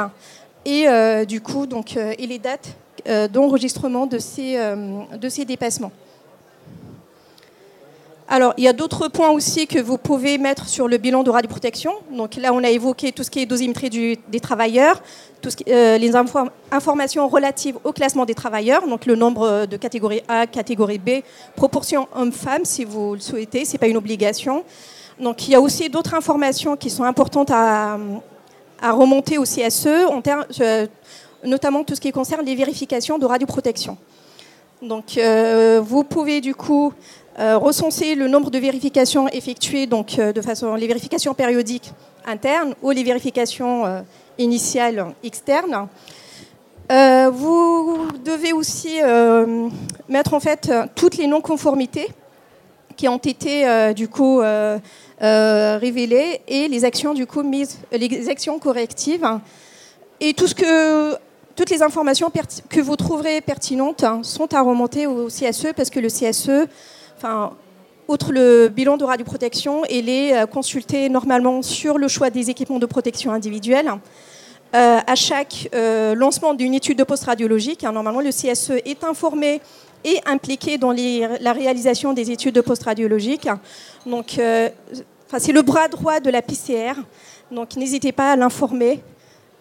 et 0.64 0.86
du 1.26 1.40
coup 1.40 1.66
donc 1.66 1.96
et 1.96 2.26
les 2.26 2.38
dates 2.38 2.74
d'enregistrement 3.06 4.06
de 4.06 4.18
ces 4.18 4.56
de 4.56 5.28
ces 5.28 5.44
dépassements. 5.44 5.92
Alors, 8.26 8.54
il 8.56 8.64
y 8.64 8.68
a 8.68 8.72
d'autres 8.72 9.08
points 9.08 9.30
aussi 9.30 9.66
que 9.66 9.78
vous 9.78 9.98
pouvez 9.98 10.38
mettre 10.38 10.66
sur 10.66 10.88
le 10.88 10.96
bilan 10.96 11.22
de 11.22 11.30
radioprotection. 11.30 11.92
Donc 12.10 12.36
là, 12.36 12.54
on 12.54 12.64
a 12.64 12.70
évoqué 12.70 13.12
tout 13.12 13.22
ce 13.22 13.30
qui 13.30 13.40
est 13.40 13.46
dosimétrie 13.46 13.90
des 14.28 14.40
travailleurs, 14.40 15.02
tout 15.42 15.50
euh, 15.68 15.98
les 15.98 16.12
informations 16.70 17.28
relatives 17.28 17.76
au 17.84 17.92
classement 17.92 18.24
des 18.24 18.34
travailleurs, 18.34 18.88
donc 18.88 19.04
le 19.04 19.14
nombre 19.14 19.66
de 19.66 19.76
catégorie 19.76 20.22
A, 20.26 20.46
catégorie 20.46 20.98
B, 20.98 21.20
proportion 21.54 22.08
homme-femme, 22.14 22.64
si 22.64 22.84
vous 22.84 23.14
le 23.14 23.20
souhaitez, 23.20 23.66
ce 23.66 23.72
n'est 23.72 23.78
pas 23.78 23.88
une 23.88 23.98
obligation. 23.98 24.64
Donc 25.20 25.46
il 25.46 25.50
y 25.50 25.54
a 25.54 25.60
aussi 25.60 25.90
d'autres 25.90 26.14
informations 26.14 26.76
qui 26.76 26.88
sont 26.88 27.04
importantes 27.04 27.50
à, 27.50 27.98
remonter 28.82 29.38
au 29.38 29.44
CSE, 29.44 29.86
en 30.10 30.22
euh, 30.60 30.86
notamment 31.44 31.84
tout 31.84 31.94
ce 31.94 32.00
qui 32.00 32.12
concerne 32.12 32.44
les 32.44 32.54
vérifications 32.54 33.18
de 33.18 33.26
radioprotection. 33.26 33.96
Donc 34.82 35.16
euh, 35.16 35.80
vous 35.82 36.04
pouvez 36.04 36.40
du 36.40 36.54
coup 36.54 36.92
euh, 37.38 37.56
recenser 37.56 38.14
le 38.14 38.28
nombre 38.28 38.50
de 38.50 38.58
vérifications 38.58 39.28
effectuées, 39.28 39.86
donc 39.86 40.18
euh, 40.18 40.32
de 40.32 40.42
façon 40.42 40.74
les 40.74 40.86
vérifications 40.86 41.32
périodiques 41.32 41.92
internes 42.26 42.74
ou 42.82 42.90
les 42.90 43.02
vérifications 43.02 44.04
initiales 44.38 45.14
externes. 45.22 45.88
vous 46.88 48.08
devez 48.24 48.52
aussi 48.54 48.98
mettre 50.08 50.32
en 50.32 50.40
fait 50.40 50.72
toutes 50.94 51.18
les 51.18 51.26
non-conformités 51.26 52.08
qui 52.96 53.08
ont 53.08 53.18
été 53.18 53.92
du 53.94 54.08
coup 54.08 54.40
révélées 55.20 56.40
et 56.48 56.68
les 56.68 56.84
actions 56.86 57.12
du 57.12 57.26
coup 57.26 57.42
mises, 57.42 57.78
les 57.92 58.30
actions 58.30 58.58
correctives 58.58 59.28
et 60.20 60.32
tout 60.32 60.46
ce 60.46 60.54
que 60.54 61.18
toutes 61.56 61.70
les 61.70 61.82
informations 61.82 62.30
que 62.68 62.80
vous 62.80 62.96
trouverez 62.96 63.40
pertinentes 63.40 64.04
sont 64.22 64.52
à 64.54 64.62
remonter 64.62 65.06
au 65.06 65.28
CSE 65.28 65.68
parce 65.76 65.90
que 65.90 66.00
le 66.00 66.08
CSE 66.08 66.68
outre 68.08 68.32
le 68.32 68.68
bilan 68.68 68.96
de 68.96 69.04
radioprotection, 69.04 69.84
elle 69.86 70.08
est 70.08 70.36
euh, 70.36 70.46
consultée 70.46 71.08
normalement 71.08 71.62
sur 71.62 71.98
le 71.98 72.08
choix 72.08 72.30
des 72.30 72.50
équipements 72.50 72.78
de 72.78 72.86
protection 72.86 73.32
individuelle. 73.32 73.90
Euh, 74.74 74.98
à 75.06 75.14
chaque 75.14 75.68
euh, 75.74 76.14
lancement 76.14 76.52
d'une 76.52 76.74
étude 76.74 76.98
de 76.98 77.04
post-radiologique, 77.04 77.84
hein, 77.84 77.92
normalement 77.92 78.20
le 78.20 78.30
CSE 78.30 78.72
est 78.84 79.04
informé 79.04 79.60
et 80.04 80.20
impliqué 80.26 80.76
dans 80.76 80.92
la 80.92 81.52
réalisation 81.52 82.12
des 82.12 82.30
études 82.30 82.54
de 82.54 82.60
post-radiologique. 82.60 83.48
Donc, 84.04 84.38
c'est 85.38 85.52
le 85.52 85.62
bras 85.62 85.88
droit 85.88 86.20
de 86.20 86.28
la 86.28 86.42
PCR. 86.42 86.92
Donc, 87.50 87.74
n'hésitez 87.76 88.12
pas 88.12 88.32
à 88.32 88.36
l'informer 88.36 89.00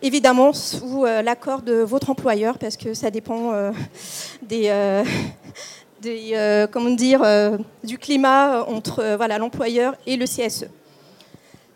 évidemment 0.03 0.53
sous 0.53 1.05
l'accord 1.05 1.63
de 1.63 1.75
votre 1.75 2.11
employeur, 2.11 2.59
parce 2.59 2.77
que 2.77 2.93
ça 2.93 3.09
dépend 3.09 3.71
des, 4.43 4.69
euh, 6.05 6.67
comment 6.67 6.89
dire, 6.89 7.21
euh, 7.23 7.57
du 7.83 7.97
climat 7.97 8.65
entre 8.67 8.99
euh, 8.99 9.17
voilà, 9.17 9.37
l'employeur 9.37 9.95
et 10.05 10.17
le 10.17 10.25
CSE. 10.25 10.65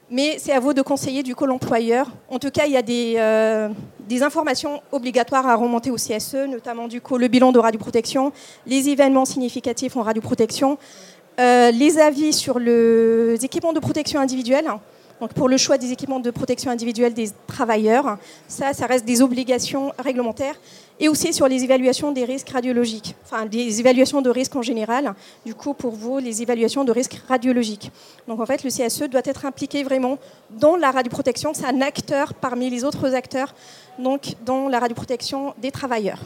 Mais 0.09 0.37
c'est 0.39 0.53
à 0.53 0.59
vous 0.59 0.73
de 0.73 0.81
conseiller 0.81 1.23
du 1.23 1.35
coup 1.35 1.45
l'employeur. 1.45 2.07
En 2.29 2.39
tout 2.39 2.49
cas, 2.49 2.65
il 2.65 2.71
y 2.71 2.77
a 2.77 2.81
des, 2.81 3.19
des, 4.07 4.23
informations 4.23 4.81
obligatoires 4.93 5.45
à 5.45 5.55
remonter 5.55 5.91
au 5.91 5.95
CSE, 5.95 6.47
notamment 6.47 6.87
du 6.87 7.01
coup 7.01 7.17
le 7.17 7.27
bilan 7.27 7.51
de 7.51 7.59
radioprotection, 7.59 8.31
les 8.65 8.87
événements 8.87 9.25
significatifs 9.25 9.97
en 9.97 10.03
radioprotection, 10.03 10.77
les 11.37 11.99
avis 11.99 12.31
sur 12.31 12.57
les 12.57 13.43
équipements 13.43 13.73
de 13.73 13.81
protection 13.81 14.21
individuelle. 14.21 14.71
Donc 15.19 15.33
pour 15.33 15.49
le 15.49 15.57
choix 15.57 15.77
des 15.77 15.91
équipements 15.91 16.19
de 16.19 16.29
protection 16.29 16.69
individuelle 16.69 17.13
des 17.13 17.29
travailleurs, 17.47 18.17
ça, 18.47 18.73
ça 18.73 18.85
reste 18.85 19.03
des 19.05 19.21
obligations 19.21 19.91
réglementaires 19.97 20.55
et 20.99 21.09
aussi 21.09 21.33
sur 21.33 21.47
les 21.47 21.63
évaluations 21.63 22.11
des 22.11 22.23
risques 22.23 22.49
radiologiques, 22.49 23.15
enfin 23.23 23.45
des 23.45 23.79
évaluations 23.79 24.21
de 24.21 24.29
risques 24.29 24.55
en 24.55 24.61
général, 24.61 25.13
du 25.45 25.55
coup 25.55 25.73
pour 25.73 25.93
vous, 25.93 26.19
les 26.19 26.41
évaluations 26.41 26.83
de 26.83 26.91
risques 26.91 27.19
radiologiques. 27.27 27.91
Donc 28.27 28.39
en 28.39 28.45
fait, 28.45 28.63
le 28.63 28.69
CSE 28.69 29.09
doit 29.09 29.21
être 29.25 29.45
impliqué 29.45 29.83
vraiment 29.83 30.19
dans 30.51 30.75
la 30.75 30.91
radioprotection, 30.91 31.53
c'est 31.53 31.65
un 31.65 31.81
acteur 31.81 32.33
parmi 32.33 32.69
les 32.69 32.83
autres 32.83 33.13
acteurs, 33.15 33.55
donc 33.97 34.35
dans 34.45 34.69
la 34.69 34.79
radioprotection 34.79 35.53
des 35.57 35.71
travailleurs. 35.71 36.19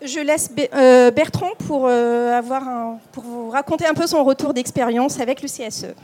Je 0.00 0.20
laisse 0.20 0.50
euh, 0.74 1.10
Bertrand 1.10 1.50
pour, 1.66 1.86
euh, 1.86 2.38
avoir 2.38 2.98
pour 3.10 3.24
vous 3.24 3.50
raconter 3.50 3.84
un 3.84 3.94
peu 3.94 4.06
son 4.06 4.22
retour 4.22 4.54
d'expérience 4.54 5.18
avec 5.18 5.42
le 5.42 5.48
CSE. 5.48 5.94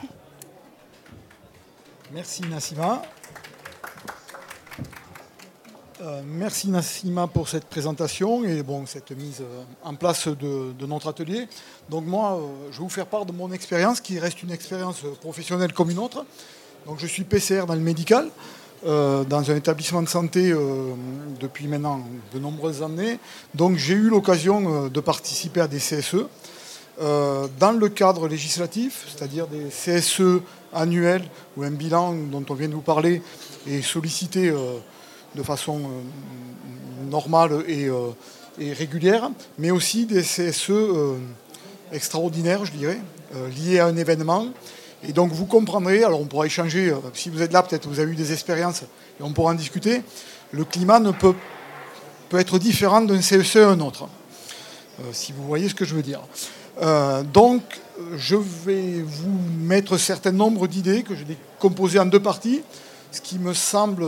Merci 2.14 2.42
Nassima. 2.42 3.02
Euh, 6.00 6.23
merci 6.25 6.68
Nassima 6.68 7.26
pour 7.26 7.49
cette 7.49 7.64
présentation 7.64 8.44
et 8.44 8.62
bon, 8.62 8.87
cette 8.87 9.11
mise 9.11 9.40
euh, 9.40 9.64
en 9.83 9.97
place 9.97 10.28
de, 10.28 10.87
notre 10.87 11.09
atelier. 11.09 11.49
Donc 11.90 12.06
moi, 12.06 12.35
euh, 12.35 12.71
je 12.71 12.76
vais 12.78 12.85
vous 12.85 12.88
faire 12.88 13.06
part 13.06 13.26
de 13.26 13.33
mon 13.33 13.50
expérience 13.50 14.00
qui 14.00 14.21
reste 14.21 14.44
une 14.44 14.52
expérience 14.52 15.02
professionnelle 15.21 15.73
comme 15.73 15.90
une 15.90 15.99
autre. 15.99 16.25
Donc 16.87 17.00
je 17.00 17.06
suis 17.09 17.25
PCR 17.25 17.64
dans 17.66 17.75
le 17.75 17.80
médical, 17.80 18.28
dans 18.85 19.50
un 19.50 19.56
établissement 19.56 20.02
de 20.02 20.09
santé 20.09 20.54
depuis 21.40 21.66
maintenant 21.66 22.06
de 22.33 22.38
nombreuses 22.38 22.83
années. 22.83 23.18
Donc 23.54 23.76
j'ai 23.76 23.94
eu 23.94 24.09
l'occasion 24.09 24.88
de 24.88 25.00
participer 25.00 25.62
à 25.62 25.66
des 25.66 25.78
CSE. 25.78 26.26
Dans 26.98 27.72
le 27.72 27.88
cadre 27.88 28.28
législatif, 28.28 29.06
c'est-à-dire 29.08 29.46
des 29.46 29.68
CSE 29.68 30.40
annuels 30.72 31.24
ou 31.56 31.64
un 31.64 31.70
bilan 31.70 32.14
dont 32.14 32.44
on 32.48 32.54
vient 32.54 32.68
de 32.68 32.74
vous 32.74 32.80
parler 32.80 33.20
est 33.66 33.82
sollicité 33.82 34.52
de 35.34 35.42
façon 35.42 35.80
euh, 35.80 37.10
normale 37.10 37.52
euh, 37.68 38.10
et, 38.58 38.72
régulière, 38.72 39.30
mais 39.58 39.70
aussi 39.70 40.06
des 40.06 40.22
CSE 40.22 40.70
euh, 40.70 41.18
extraordinaires, 41.92 42.64
je 42.64 42.72
dirais, 42.72 43.00
liés 43.56 43.80
à 43.80 43.86
un 43.86 43.96
événement. 43.96 44.46
Et 45.06 45.12
donc 45.12 45.32
vous 45.32 45.46
comprendrez, 45.46 46.04
alors 46.04 46.20
on 46.20 46.26
pourra 46.26 46.46
échanger, 46.46 46.94
si 47.12 47.28
vous 47.28 47.42
êtes 47.42 47.52
là, 47.52 47.62
peut-être 47.62 47.88
vous 47.88 48.00
avez 48.00 48.12
eu 48.12 48.16
des 48.16 48.32
expériences 48.32 48.82
et 48.82 49.22
on 49.22 49.32
pourra 49.32 49.52
en 49.52 49.54
discuter. 49.54 50.02
Le 50.52 50.64
climat 50.64 51.00
ne 51.00 51.10
peut, 51.10 51.34
peut 52.28 52.38
être 52.38 52.58
différent 52.58 53.00
d'un 53.02 53.18
CSE 53.18 53.56
à 53.56 53.70
un 53.70 53.80
autre, 53.80 54.08
si 55.12 55.32
vous 55.32 55.44
voyez 55.44 55.68
ce 55.68 55.74
que 55.74 55.84
je 55.84 55.94
veux 55.94 56.02
dire. 56.02 56.20
Donc 57.33 57.62
je 58.16 58.37
vais 58.37 59.02
vous 59.02 59.38
mettre 59.59 59.95
un 59.95 59.99
certain 59.99 60.33
nombre 60.33 60.66
d'idées 60.66 61.02
que 61.02 61.14
j'ai 61.14 61.25
composées 61.59 61.99
en 61.99 62.07
deux 62.07 62.21
parties, 62.21 62.62
ce 63.12 63.21
qui 63.21 63.38
me 63.38 63.54
semble 63.54 64.07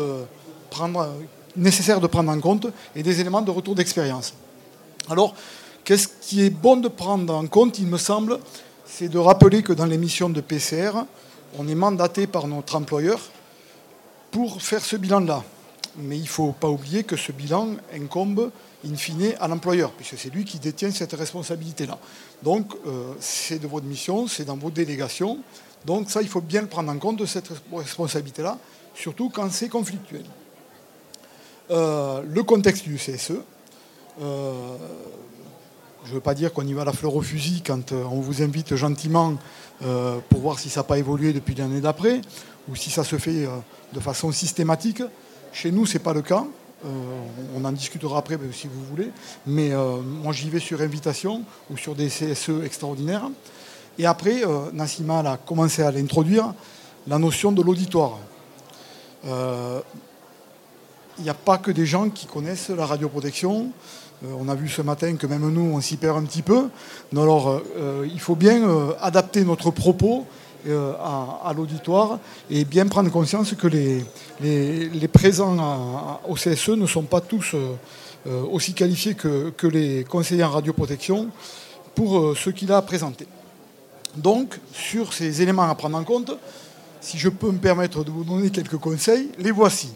nécessaire 1.57 2.01
de 2.01 2.07
prendre 2.07 2.31
en 2.31 2.41
compte 2.41 2.67
et 2.95 3.03
des 3.03 3.21
éléments 3.21 3.43
de 3.43 3.51
retour 3.51 3.75
d'expérience. 3.75 4.35
Alors, 5.09 5.35
qu'est-ce 5.85 6.09
qui 6.21 6.43
est 6.45 6.51
bon 6.51 6.77
de 6.77 6.89
prendre 6.89 7.35
en 7.35 7.47
compte, 7.47 7.79
il 7.79 7.87
me 7.87 7.99
semble, 7.99 8.39
c'est 8.85 9.09
de 9.09 9.19
rappeler 9.19 9.63
que 9.63 9.73
dans 9.73 9.87
les 9.87 9.99
missions 9.99 10.29
de 10.29 10.41
PCR, 10.41 10.91
on 11.59 11.69
est 11.69 11.75
mandaté 11.75 12.27
par 12.27 12.47
notre 12.49 12.77
employeur 12.77 13.21
pour 14.31 14.61
faire 14.61 14.85
ce 14.85 14.97
bilan-là. 14.97 15.45
Mais 15.99 16.17
il 16.17 16.23
ne 16.23 16.29
faut 16.29 16.53
pas 16.53 16.69
oublier 16.69 17.05
que 17.05 17.17
ce 17.17 17.33
bilan 17.33 17.69
incombe 17.95 18.51
in 18.87 18.97
fine, 18.97 19.35
à 19.41 19.49
l'employeur, 19.49 19.91
puisque 19.93 20.19
c'est 20.19 20.33
lui 20.33 20.45
qui 20.45 20.59
détient 20.59 20.91
cette 20.91 21.13
responsabilité-là. 21.13 21.99
Donc, 22.43 22.75
euh, 22.87 23.13
c'est 23.21 23.59
de 23.59 23.67
votre 23.67 23.87
mission, 23.87 24.27
c'est 24.29 24.45
dans 24.45 24.57
vos 24.57 24.71
délégations. 24.71 25.39
Donc, 25.85 26.11
ça, 26.11 26.23
il 26.23 26.29
faut 26.29 26.41
bien 26.41 26.63
le 26.63 26.67
prendre 26.67 26.91
en 26.91 26.99
compte, 26.99 27.17
de 27.17 27.27
cette 27.27 27.51
responsabilité-là, 27.73 28.59
surtout 28.95 29.31
quand 29.31 29.51
c'est 29.53 29.69
conflictuel. 29.69 30.25
Euh, 31.71 32.23
le 32.27 32.43
contexte 32.43 32.85
du 32.85 32.97
CSE. 32.97 33.33
Euh, 34.21 34.77
je 36.05 36.11
ne 36.11 36.15
veux 36.15 36.21
pas 36.21 36.35
dire 36.35 36.53
qu'on 36.53 36.67
y 36.67 36.73
va 36.73 36.83
à 36.83 36.85
la 36.85 36.93
fleur 36.93 37.17
au 37.17 37.23
fusil 37.23 37.63
quand 37.67 37.91
on 37.91 38.21
vous 38.21 38.41
invite 38.41 38.77
gentiment 38.77 39.35
pour 40.29 40.41
voir 40.41 40.61
si 40.61 40.71
ça 40.71 40.81
n'a 40.81 40.85
pas 40.85 40.99
évolué 40.99 41.33
depuis 41.33 41.57
l'année 41.57 41.81
d'après 41.81 42.21
ou 42.69 42.77
si 42.77 42.91
ça 42.91 43.03
se 43.03 43.17
fait 43.19 43.49
de 43.93 43.99
façon 43.99 44.31
systématique. 44.31 45.03
Chez 45.53 45.73
nous, 45.73 45.85
ce 45.85 45.95
n'est 45.95 45.99
pas 46.05 46.13
le 46.13 46.23
cas. 46.23 46.45
Euh, 46.85 46.89
on 47.57 47.65
en 47.65 47.73
discutera 47.73 48.19
après 48.19 48.37
ben, 48.37 48.53
si 48.53 48.69
vous 48.69 48.85
voulez. 48.85 49.11
Mais 49.47 49.73
euh, 49.73 49.97
moi, 50.03 50.33
j'y 50.33 50.51
vais 50.51 50.59
sur 50.59 50.81
invitation 50.81 51.43
ou 51.71 51.77
sur 51.77 51.95
des 51.95 52.09
CSE 52.09 52.51
extraordinaires. 52.65 53.31
Et 53.99 54.05
après, 54.05 54.45
euh, 54.45 54.71
Nassima 54.73 55.21
a 55.21 55.37
commencé 55.39 55.83
à 55.83 55.91
l'introduire, 55.91 56.53
la 57.07 57.19
notion 57.19 57.53
de 57.53 57.63
l'auditoire. 57.63 58.19
Il 61.19 61.23
n'y 61.25 61.31
a 61.31 61.35
pas 61.35 61.59
que 61.59 61.73
des 61.73 61.87
gens 61.87 62.11
qui 62.11 62.27
connaissent 62.27 62.69
la 62.69 62.87
radioprotection. 62.87 63.71
on 64.23 64.49
a 64.49 64.55
vu 64.55 64.69
ce 64.69 64.83
matin 64.83 65.17
que 65.17 65.27
même 65.27 65.51
nous, 65.51 65.75
on 65.75 65.81
s'y 65.81 65.97
perd 65.97 66.19
un 66.19 66.23
petit 66.23 66.43
peu. 66.43 66.69
Alors, 67.17 67.61
il 68.05 68.21
faut 68.21 68.37
bien 68.37 68.95
adapter 69.01 69.45
notre 69.45 69.73
propos 69.73 70.27
euh, 70.69 70.95
à, 70.99 71.53
l'auditoire 71.55 72.19
et 72.51 72.65
bien 72.65 72.87
prendre 72.87 73.11
conscience 73.11 73.55
que 73.55 73.69
les, 73.69 75.09
présents 75.09 76.21
au 76.29 76.35
CSE 76.35 76.71
ne 76.71 76.87
sont 76.87 77.03
pas 77.03 77.21
tous 77.21 77.55
euh, 77.55 77.75
euh, 78.27 78.43
aussi 78.51 78.75
qualifiés 78.75 79.15
que, 79.15 79.67
les 79.67 80.05
conseillers 80.05 80.43
en 80.43 80.51
radioprotection 80.51 81.29
pour 81.95 82.37
ce 82.37 82.51
qu'il 82.51 82.73
a 82.73 82.83
présenté. 82.83 83.27
Donc, 84.17 84.59
sur 84.73 85.13
ces 85.13 85.41
éléments 85.41 85.71
à 85.71 85.75
prendre 85.75 85.99
en 85.99 86.05
compte, 86.05 86.33
si 87.01 87.17
je 87.17 87.29
peux 87.29 87.51
me 87.51 87.59
permettre 87.59 88.03
de 88.03 88.11
vous 88.11 88.25
donner 88.25 88.51
quelques 88.51 88.79
conseils, 88.79 89.31
les 89.39 89.53
voici. 89.53 89.93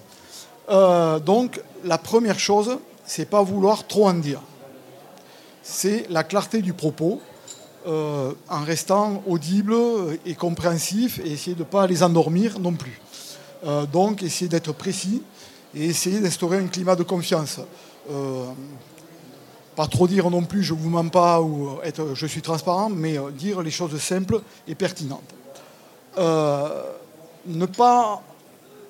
donc, 1.27 1.61
la 1.85 1.99
première 1.99 2.39
chose, 2.39 2.79
c'est 3.05 3.29
pas 3.29 3.43
vouloir 3.43 3.87
trop 3.87 4.09
en 4.09 4.15
dire. 4.15 4.41
C'est 5.63 6.07
la 6.11 6.23
clarté 6.23 6.63
du 6.63 6.73
propos 6.73 7.21
euh, 7.87 8.35
en 8.51 8.63
restant 8.63 9.23
audible 9.27 9.75
et 10.27 10.35
compréhensif 10.35 11.19
et 11.25 11.31
essayer 11.31 11.55
de 11.55 11.61
ne 11.61 11.65
pas 11.65 11.87
les 11.87 12.03
endormir 12.03 12.59
non 12.59 12.75
plus. 12.75 13.01
Euh, 13.65 13.87
donc 13.87 14.23
essayer 14.23 14.51
d'être 14.51 14.75
précis 14.75 15.23
et 15.75 15.87
essayer 15.87 16.21
d'instaurer 16.21 16.59
un 16.59 16.67
climat 16.67 16.95
de 16.95 17.05
confiance. 17.05 17.59
Euh, 18.11 18.45
pas 19.77 19.87
trop 19.87 20.07
dire 20.07 20.29
non 20.29 20.43
plus 20.43 20.63
je 20.63 20.75
ne 20.75 20.79
vous 20.79 20.91
mens 20.91 21.09
pas 21.09 21.41
ou 21.41 21.79
être 21.83 22.15
je 22.15 22.27
suis 22.27 22.43
transparent, 22.43 22.91
mais 22.91 23.17
dire 23.33 23.63
les 23.63 23.71
choses 23.71 23.99
simples 23.99 24.43
et 24.69 24.75
pertinentes. 24.75 25.35
ne 26.19 27.67
pas. 27.67 28.23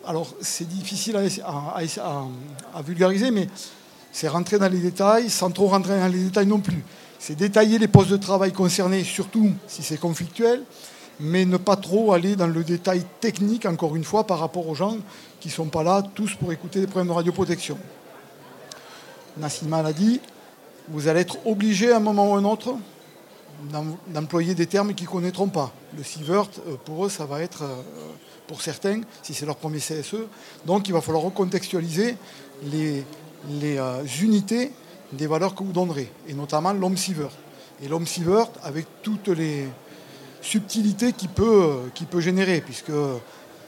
Alors 0.05 0.35
c'est 0.41 0.67
difficile 0.69 1.17
à 1.45 2.83
vulgariser, 2.83 3.31
mais 3.31 3.49
c'est 4.11 4.27
rentrer 4.27 4.59
dans 4.59 4.69
les 4.73 4.81
détails 4.81 5.31
sans 5.31 5.53
trop 5.53 5.69
rentrer 5.69 5.97
dans 5.97 6.09
les 6.09 6.25
détails 6.25 6.47
non 6.47 6.59
plus 6.59 6.83
c'est 7.21 7.37
détailler 7.37 7.79
les 7.79 7.87
postes 7.87 8.11
de 8.11 8.17
travail 8.17 8.51
concernés, 8.51 9.05
surtout 9.05 9.53
si 9.69 9.83
c'est 9.83 9.99
conflictuel, 9.99 10.65
mais 11.21 11.45
ne 11.45 11.59
pas 11.59 11.77
trop 11.77 12.15
aller 12.15 12.35
dans 12.35 12.47
le 12.47 12.65
détail 12.65 13.05
technique, 13.21 13.67
encore 13.67 13.95
une 13.95 14.05
fois, 14.05 14.27
par 14.27 14.39
rapport 14.39 14.67
aux 14.67 14.75
gens 14.75 14.97
qui 15.39 15.49
ne 15.49 15.53
sont 15.53 15.67
pas 15.67 15.83
là 15.83 16.03
tous 16.15 16.35
pour 16.35 16.51
écouter 16.51 16.81
des 16.81 16.87
problèmes 16.87 17.09
de 17.09 17.13
radioprotection. 17.13 17.77
Nassima 19.37 19.83
l'a 19.83 19.93
dit, 19.93 20.19
vous 20.89 21.09
allez 21.09 21.21
être 21.21 21.37
obligé 21.47 21.93
à 21.93 21.99
un 21.99 22.01
moment 22.01 22.33
ou 22.33 22.35
à 22.37 22.39
un 22.39 22.45
autre 22.45 22.75
d'employer 24.09 24.55
des 24.55 24.67
termes 24.67 24.95
qu'ils 24.95 25.07
ne 25.07 25.13
connaîtront 25.13 25.49
pas. 25.49 25.75
Le 25.95 26.03
Sievert, 26.03 26.49
euh, 26.67 26.77
pour 26.83 27.05
eux, 27.05 27.11
ça 27.11 27.27
va 27.27 27.43
être, 27.43 27.65
euh, 27.65 27.77
pour 28.47 28.63
certains, 28.63 29.03
si 29.23 29.35
c'est 29.35 29.45
leur 29.45 29.57
premier 29.57 29.81
CSE, 29.81 30.17
donc 30.65 30.89
il 30.89 30.93
va 30.93 31.03
falloir 31.03 31.25
recontextualiser 31.25 32.17
les, 32.65 33.05
euh, 33.55 34.03
unités 34.23 34.73
des 35.13 35.27
valeurs 35.27 35.55
que 35.55 35.63
vous 35.63 35.73
donnerez, 35.73 36.11
et 36.29 36.35
notamment 36.35 36.73
l'homme 36.73 36.97
sievert. 36.97 37.33
Et 37.83 37.89
l'homme 37.89 38.07
sievert 38.07 38.49
avec 38.63 38.87
toutes 39.03 39.29
les 39.29 39.67
subtilités 40.41 41.13
qu'il 41.13 41.29
peut, 41.29 41.91
qui 41.95 42.05
peut 42.05 42.21
générer, 42.21 42.61
puisque 42.61 42.93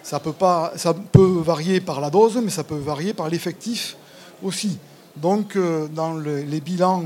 ça 0.03 0.21
peut, 0.21 0.33
pas, 0.33 0.73
ça 0.77 0.95
peut 0.95 1.41
varier 1.41 1.81
par 1.81 2.01
la 2.01 2.11
dose, 2.11 2.41
mais 2.43 2.51
ça 2.51 2.65
peut 2.65 2.77
varier 2.77 3.15
par 3.15 3.29
l'effectif 3.29 3.97
aussi. 4.43 4.79
Donc, 5.17 5.57
euh, 5.57 5.89
dans 5.89 6.15
les 6.15 6.61
bilans 6.61 7.05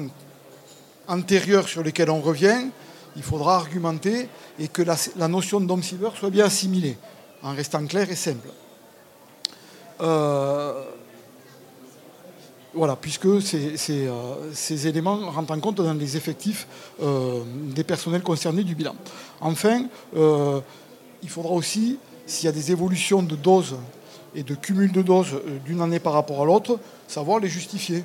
antérieurs 1.09 1.69
sur 1.69 1.83
lesquels 1.83 2.11
on 2.11 2.21
revient, 2.21 2.67
il 3.17 3.23
faudra 3.23 3.57
argumenter 3.57 4.29
et 4.59 4.69
que 4.69 4.83
la, 4.83 5.29
notion 5.29 5.61
d'homme 5.61 5.83
silver 5.83 6.11
soit 6.19 6.31
bien 6.31 6.47
assimilée, 6.47 6.97
en 7.43 7.55
restant 7.55 7.85
clair 7.87 8.11
et 8.11 8.17
simple. 8.17 8.49
Euh, 10.01 10.85
voilà, 12.77 12.95
puisque 12.95 13.41
ces, 13.41 13.75
euh, 13.91 14.53
ces, 14.53 14.87
éléments 14.87 15.31
rentrent 15.31 15.53
en 15.53 15.61
compte 15.61 15.77
dans 15.77 15.95
les 15.95 16.17
effectifs 16.17 16.67
euh, 17.03 17.43
des 17.75 17.85
personnels 17.85 18.23
concernés 18.23 18.65
du 18.65 18.75
bilan. 18.75 18.95
Enfin, 19.41 19.87
euh, 20.15 20.61
il 21.23 21.29
faudra 21.31 21.53
aussi, 21.53 21.99
s'il 22.27 22.45
y 22.45 22.49
a 22.49 22.53
des 22.53 22.73
évolutions 22.73 23.23
de 23.23 23.35
doses 23.35 23.77
et 24.35 24.43
de 24.43 24.55
cumul 24.55 24.93
de 24.93 25.01
doses 25.01 25.41
d'une 25.65 25.81
année 25.81 26.01
par 26.01 26.13
rapport 26.13 26.43
à 26.43 26.45
l'autre, 26.45 26.79
savoir 27.09 27.41
les 27.41 27.49
justifier. 27.49 28.05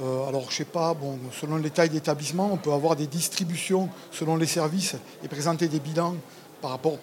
alors, 0.00 0.42
je 0.42 0.54
ne 0.54 0.58
sais 0.58 0.64
pas, 0.64 0.96
selon 1.40 1.56
les 1.56 1.70
tailles 1.70 1.90
d'établissement, 1.90 2.50
on 2.52 2.56
peut 2.56 2.72
avoir 2.72 2.94
des 2.94 3.08
distributions 3.08 3.88
selon 4.12 4.36
les 4.36 4.46
services 4.46 4.94
et 5.24 5.28
présenter 5.28 5.66
des 5.66 5.80
bilans 5.80 6.14
par 6.62 6.70
rapport 6.70 6.98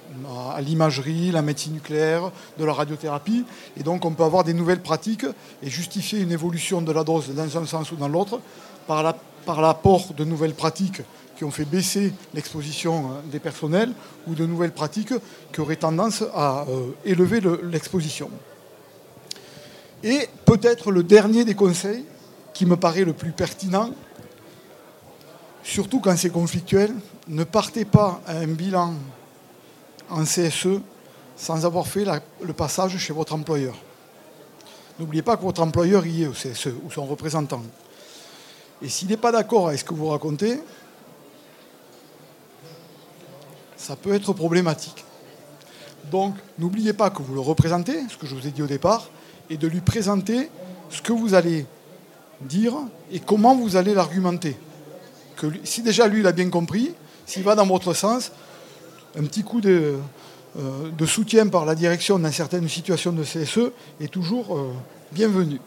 à 0.55 0.61
l'imagerie, 0.61 1.31
la 1.31 1.41
médecine 1.41 1.73
nucléaire, 1.73 2.31
de 2.57 2.63
la 2.63 2.73
radiothérapie. 2.73 3.43
Et 3.77 3.83
donc 3.83 4.05
on 4.05 4.11
peut 4.11 4.23
avoir 4.23 4.45
des 4.45 4.53
nouvelles 4.53 4.81
pratiques 4.81 5.25
et 5.61 5.69
justifier 5.69 6.21
une 6.21 6.31
évolution 6.31 6.81
de 6.81 6.91
la 6.91 7.03
dose 7.03 7.29
dans 7.35 7.57
un 7.57 7.65
sens 7.65 7.91
ou 7.91 7.97
dans 7.97 8.07
l'autre 8.07 8.39
par 8.87 9.61
l'apport 9.61 10.13
de 10.13 10.23
nouvelles 10.23 10.55
pratiques 10.55 11.01
qui 11.37 11.43
ont 11.45 11.51
fait 11.51 11.65
baisser 11.65 12.13
l'exposition 12.33 13.05
euh, 13.05 13.31
des 13.31 13.39
personnels 13.39 13.93
ou 14.27 14.35
de 14.35 14.45
nouvelles 14.45 14.73
pratiques 14.73 15.13
qui 15.53 15.61
auraient 15.61 15.77
tendance 15.77 16.21
à 16.33 16.65
euh, 16.67 16.91
élever 17.05 17.39
l'exposition. 17.63 18.29
Et 20.03 20.27
peut-être 20.43 20.91
le 20.91 21.03
dernier 21.03 21.45
des 21.45 21.55
conseils 21.55 22.03
qui 22.53 22.65
me 22.65 22.75
paraît 22.75 23.05
le 23.05 23.13
plus 23.13 23.31
pertinent, 23.31 23.91
surtout 25.63 26.01
quand 26.01 26.17
c'est 26.17 26.29
conflictuel, 26.29 26.93
ne 27.29 27.45
partez 27.45 27.85
pas 27.85 28.21
à 28.27 28.37
un 28.39 28.47
bilan 28.47 28.95
en 30.09 30.23
CSE 30.23 30.81
sans 31.35 31.65
avoir 31.65 31.87
fait 31.87 32.05
le 32.41 32.53
passage 32.53 32.97
chez 32.97 33.13
votre 33.13 33.33
employeur. 33.33 33.75
N'oubliez 34.99 35.21
pas 35.21 35.37
que 35.37 35.43
votre 35.43 35.61
employeur 35.61 36.05
y 36.05 36.23
est 36.23 36.27
au 36.27 36.33
CSE 36.33 36.73
ou 36.83 36.91
son 36.91 37.05
représentant. 37.05 37.61
Et 38.81 38.89
s'il 38.89 39.07
n'est 39.07 39.17
pas 39.17 39.31
d'accord 39.31 39.69
avec 39.69 39.79
ce 39.79 39.85
que 39.85 39.93
vous 39.93 40.07
racontez, 40.07 40.59
ça 43.77 43.95
peut 43.95 44.13
être 44.13 44.33
problématique. 44.33 45.05
Donc 46.11 46.35
n'oubliez 46.57 46.93
pas 46.93 47.09
que 47.09 47.21
vous 47.21 47.33
le 47.33 47.39
représentez, 47.39 48.01
ce 48.09 48.17
que 48.17 48.27
je 48.27 48.35
vous 48.35 48.45
ai 48.45 48.51
dit 48.51 48.61
au 48.61 48.67
départ, 48.67 49.09
et 49.49 49.57
de 49.57 49.67
lui 49.67 49.81
présenter 49.81 50.49
ce 50.89 51.01
que 51.01 51.13
vous 51.13 51.33
allez 51.33 51.65
dire 52.41 52.73
et 53.11 53.19
comment 53.19 53.55
vous 53.55 53.75
allez 53.75 53.93
l'argumenter. 53.93 54.57
si 55.63 55.81
déjà 55.81 56.07
lui 56.07 56.21
l'a 56.21 56.31
bien 56.31 56.49
compris, 56.49 56.93
s'il 57.25 57.43
va 57.43 57.55
dans 57.55 57.65
votre 57.65 57.93
sens, 57.93 58.31
un 59.17 59.23
petit 59.23 59.43
coup 59.43 59.61
de, 59.61 59.95
euh, 60.57 60.89
de, 60.97 61.05
soutien 61.05 61.47
par 61.47 61.65
la 61.65 61.75
direction 61.75 62.17
dans 62.19 62.31
certaines 62.31 62.67
situations 62.67 63.11
de 63.11 63.23
CSE 63.23 63.71
est 64.01 64.11
toujours 64.11 64.57
euh, 64.57 64.73
bienvenu. 65.11 65.59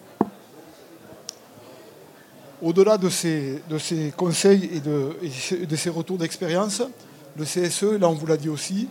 Au-delà 2.60 2.98
de 2.98 3.08
ces, 3.08 3.62
conseils 4.16 4.70
et 4.72 4.80
de, 4.80 5.16
de 5.66 5.76
ces 5.76 5.90
retours 5.90 6.18
d'expérience, 6.18 6.82
le 7.36 7.44
CSE, 7.44 7.98
là 8.00 8.08
on 8.08 8.14
vous 8.14 8.26
l'a 8.26 8.36
dit 8.36 8.48
aussi, 8.48 8.88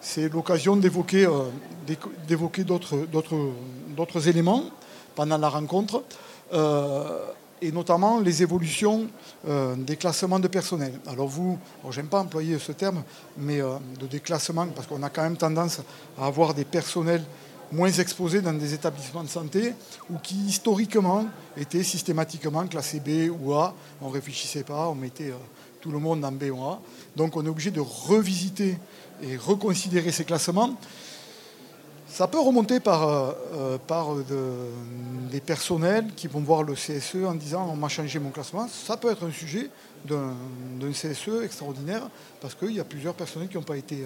c'est 0.00 0.28
l'occasion 0.30 0.76
d'évoquer 0.76 1.26
euh, 1.26 1.44
d'autres 2.66 4.28
éléments 4.28 4.64
pendant 5.14 5.38
la 5.38 5.48
rencontre 5.48 6.02
et 7.64 7.72
notamment 7.72 8.20
les 8.20 8.42
évolutions 8.42 9.08
euh, 9.48 9.74
des 9.74 9.96
classements 9.96 10.38
de 10.38 10.48
personnel. 10.48 10.92
Alors 11.06 11.28
vous, 11.28 11.58
j'aime 11.90 12.08
pas 12.08 12.20
employer 12.20 12.58
ce 12.58 12.72
terme, 12.72 13.02
mais 13.38 13.60
euh, 13.60 13.76
de 13.98 14.06
déclassement, 14.06 14.66
parce 14.66 14.86
qu'on 14.86 15.02
a 15.02 15.08
quand 15.08 15.22
même 15.22 15.38
tendance 15.38 15.80
à 16.18 16.26
avoir 16.26 16.52
des 16.52 16.66
personnels 16.66 17.24
moins 17.72 17.90
exposés 17.90 18.42
dans 18.42 18.52
des 18.52 18.74
établissements 18.74 19.24
de 19.24 19.28
santé 19.28 19.72
ou 20.10 20.18
qui 20.18 20.36
historiquement 20.46 21.24
étaient 21.56 21.82
systématiquement 21.82 22.66
classés 22.66 23.00
B 23.00 23.30
ou 23.40 23.54
A. 23.54 23.74
On 24.02 24.08
ne 24.08 24.12
réfléchissait 24.12 24.64
pas, 24.64 24.88
on 24.88 24.94
mettait 24.94 25.30
euh, 25.30 25.36
tout 25.80 25.90
le 25.90 25.98
monde 25.98 26.22
en 26.22 26.32
B 26.32 26.44
ou 26.52 26.62
A. 26.64 26.80
Donc 27.16 27.34
on 27.34 27.46
est 27.46 27.48
obligé 27.48 27.70
de 27.70 27.80
revisiter 27.80 28.76
et 29.22 29.38
reconsidérer 29.38 30.12
ces 30.12 30.24
classements. 30.24 30.76
Ça 32.14 32.28
peut 32.28 32.38
remonter 32.38 32.78
par, 32.78 33.34
par 33.88 34.14
des 35.32 35.40
personnels 35.40 36.06
qui 36.14 36.28
vont 36.28 36.42
voir 36.42 36.62
le 36.62 36.74
CSE 36.74 37.24
en 37.26 37.34
disant 37.34 37.68
on 37.72 37.74
m'a 37.74 37.88
changé 37.88 38.20
mon 38.20 38.30
classement. 38.30 38.68
Ça 38.68 38.96
peut 38.96 39.10
être 39.10 39.26
un 39.26 39.32
sujet 39.32 39.68
d'un 40.04 40.92
CSE 40.92 41.42
extraordinaire 41.42 42.08
parce 42.40 42.54
qu'il 42.54 42.70
y 42.70 42.78
a 42.78 42.84
plusieurs 42.84 43.14
personnels 43.14 43.48
qui 43.48 43.56
n'ont 43.56 43.64
pas 43.64 43.76
été 43.76 44.04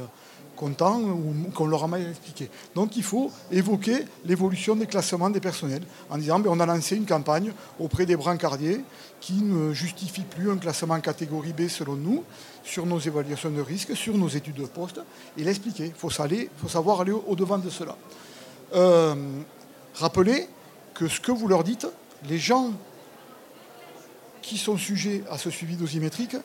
contents 0.57 0.99
ou 1.01 1.51
qu'on 1.55 1.67
leur 1.67 1.85
a 1.85 1.87
mal 1.87 2.09
expliqué. 2.09 2.49
Donc 2.75 2.97
il 2.97 3.03
faut 3.03 3.31
évoquer 3.53 4.07
l'évolution 4.25 4.75
des 4.75 4.87
classements 4.87 5.29
des 5.29 5.41
personnels 5.41 5.83
en 6.09 6.17
disant 6.17 6.39
ben, 6.39 6.51
on 6.51 6.61
a 6.61 6.67
lancé 6.67 6.97
une 6.97 7.05
campagne 7.05 7.53
auprès 7.79 8.07
des 8.07 8.17
brancardiers 8.17 8.81
qui 9.21 9.43
ne 9.43 9.73
justifie 9.73 10.23
plus 10.23 10.51
un 10.51 10.57
classement 10.59 11.01
catégorie 11.01 11.53
B 11.53 11.69
selon 11.69 11.95
nous 11.95 12.25
sur 12.65 12.87
nos 12.87 12.99
évaluations 12.99 13.51
de 13.51 13.61
risque, 13.61 13.97
sur 13.97 14.17
nos 14.17 14.29
études 14.29 14.57
de 14.57 14.67
poste 14.67 15.01
et 15.37 15.45
l'expliquer. 15.45 15.87
Il 15.87 15.95
faut, 15.95 16.11
faut, 16.11 16.69
savoir 16.69 17.01
aller 17.01 17.13
au-devant 17.13 17.59
de 17.59 17.71
cela. 17.71 17.97
Euh, 18.75 19.15
rappelez 19.95 20.49
que 20.95 21.09
ce 21.09 21.21
que 21.21 21.33
vous 21.33 21.49
leur 21.49 21.65
dites, 21.65 21.87
les 22.29 22.39
gens 22.39 22.73
qui 24.43 24.59
sont 24.59 24.77
sujets 24.77 25.25
à 25.31 25.39
ce 25.39 25.51
suivi 25.51 25.77
dosimétrique 25.77 26.37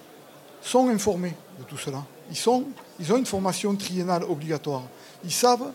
sont 0.61 0.89
informés 0.89 1.35
de 1.59 1.63
tout 1.63 1.77
cela. 1.77 2.03
Ils, 2.29 2.37
sont, 2.37 2.65
ils 2.99 3.11
ont 3.13 3.17
une 3.17 3.25
formation 3.25 3.75
triennale 3.75 4.23
obligatoire. 4.23 4.83
Ils 5.23 5.31
savent 5.31 5.71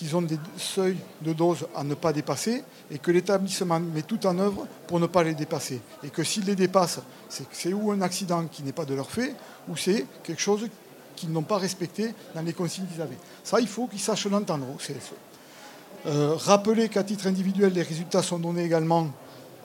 qu'ils 0.00 0.16
ont 0.16 0.22
des 0.22 0.38
seuils 0.56 0.96
de 1.20 1.34
dose 1.34 1.66
à 1.76 1.84
ne 1.84 1.92
pas 1.92 2.10
dépasser 2.10 2.64
et 2.90 2.98
que 2.98 3.10
l'établissement 3.10 3.78
met 3.78 4.00
tout 4.00 4.26
en 4.26 4.38
œuvre 4.38 4.66
pour 4.86 4.98
ne 4.98 5.06
pas 5.06 5.22
les 5.22 5.34
dépasser. 5.34 5.78
Et 6.02 6.08
que 6.08 6.24
s'ils 6.24 6.46
les 6.46 6.56
dépassent, 6.56 7.00
c'est 7.28 7.74
ou 7.74 7.92
un 7.92 8.00
accident 8.00 8.46
qui 8.50 8.62
n'est 8.62 8.72
pas 8.72 8.86
de 8.86 8.94
leur 8.94 9.10
fait, 9.10 9.36
ou 9.68 9.76
c'est 9.76 10.06
quelque 10.22 10.40
chose 10.40 10.66
qu'ils 11.14 11.30
n'ont 11.30 11.42
pas 11.42 11.58
respecté 11.58 12.14
dans 12.34 12.40
les 12.40 12.54
consignes 12.54 12.86
qu'ils 12.86 13.02
avaient. 13.02 13.18
Ça, 13.44 13.60
il 13.60 13.68
faut 13.68 13.88
qu'ils 13.88 14.00
sachent 14.00 14.24
l'entendre 14.24 14.64
au 14.74 14.78
CSE. 14.78 15.12
Euh, 16.06 16.34
rappeler 16.34 16.88
qu'à 16.88 17.04
titre 17.04 17.26
individuel, 17.26 17.74
les 17.74 17.82
résultats 17.82 18.22
sont 18.22 18.38
donnés 18.38 18.64
également 18.64 19.06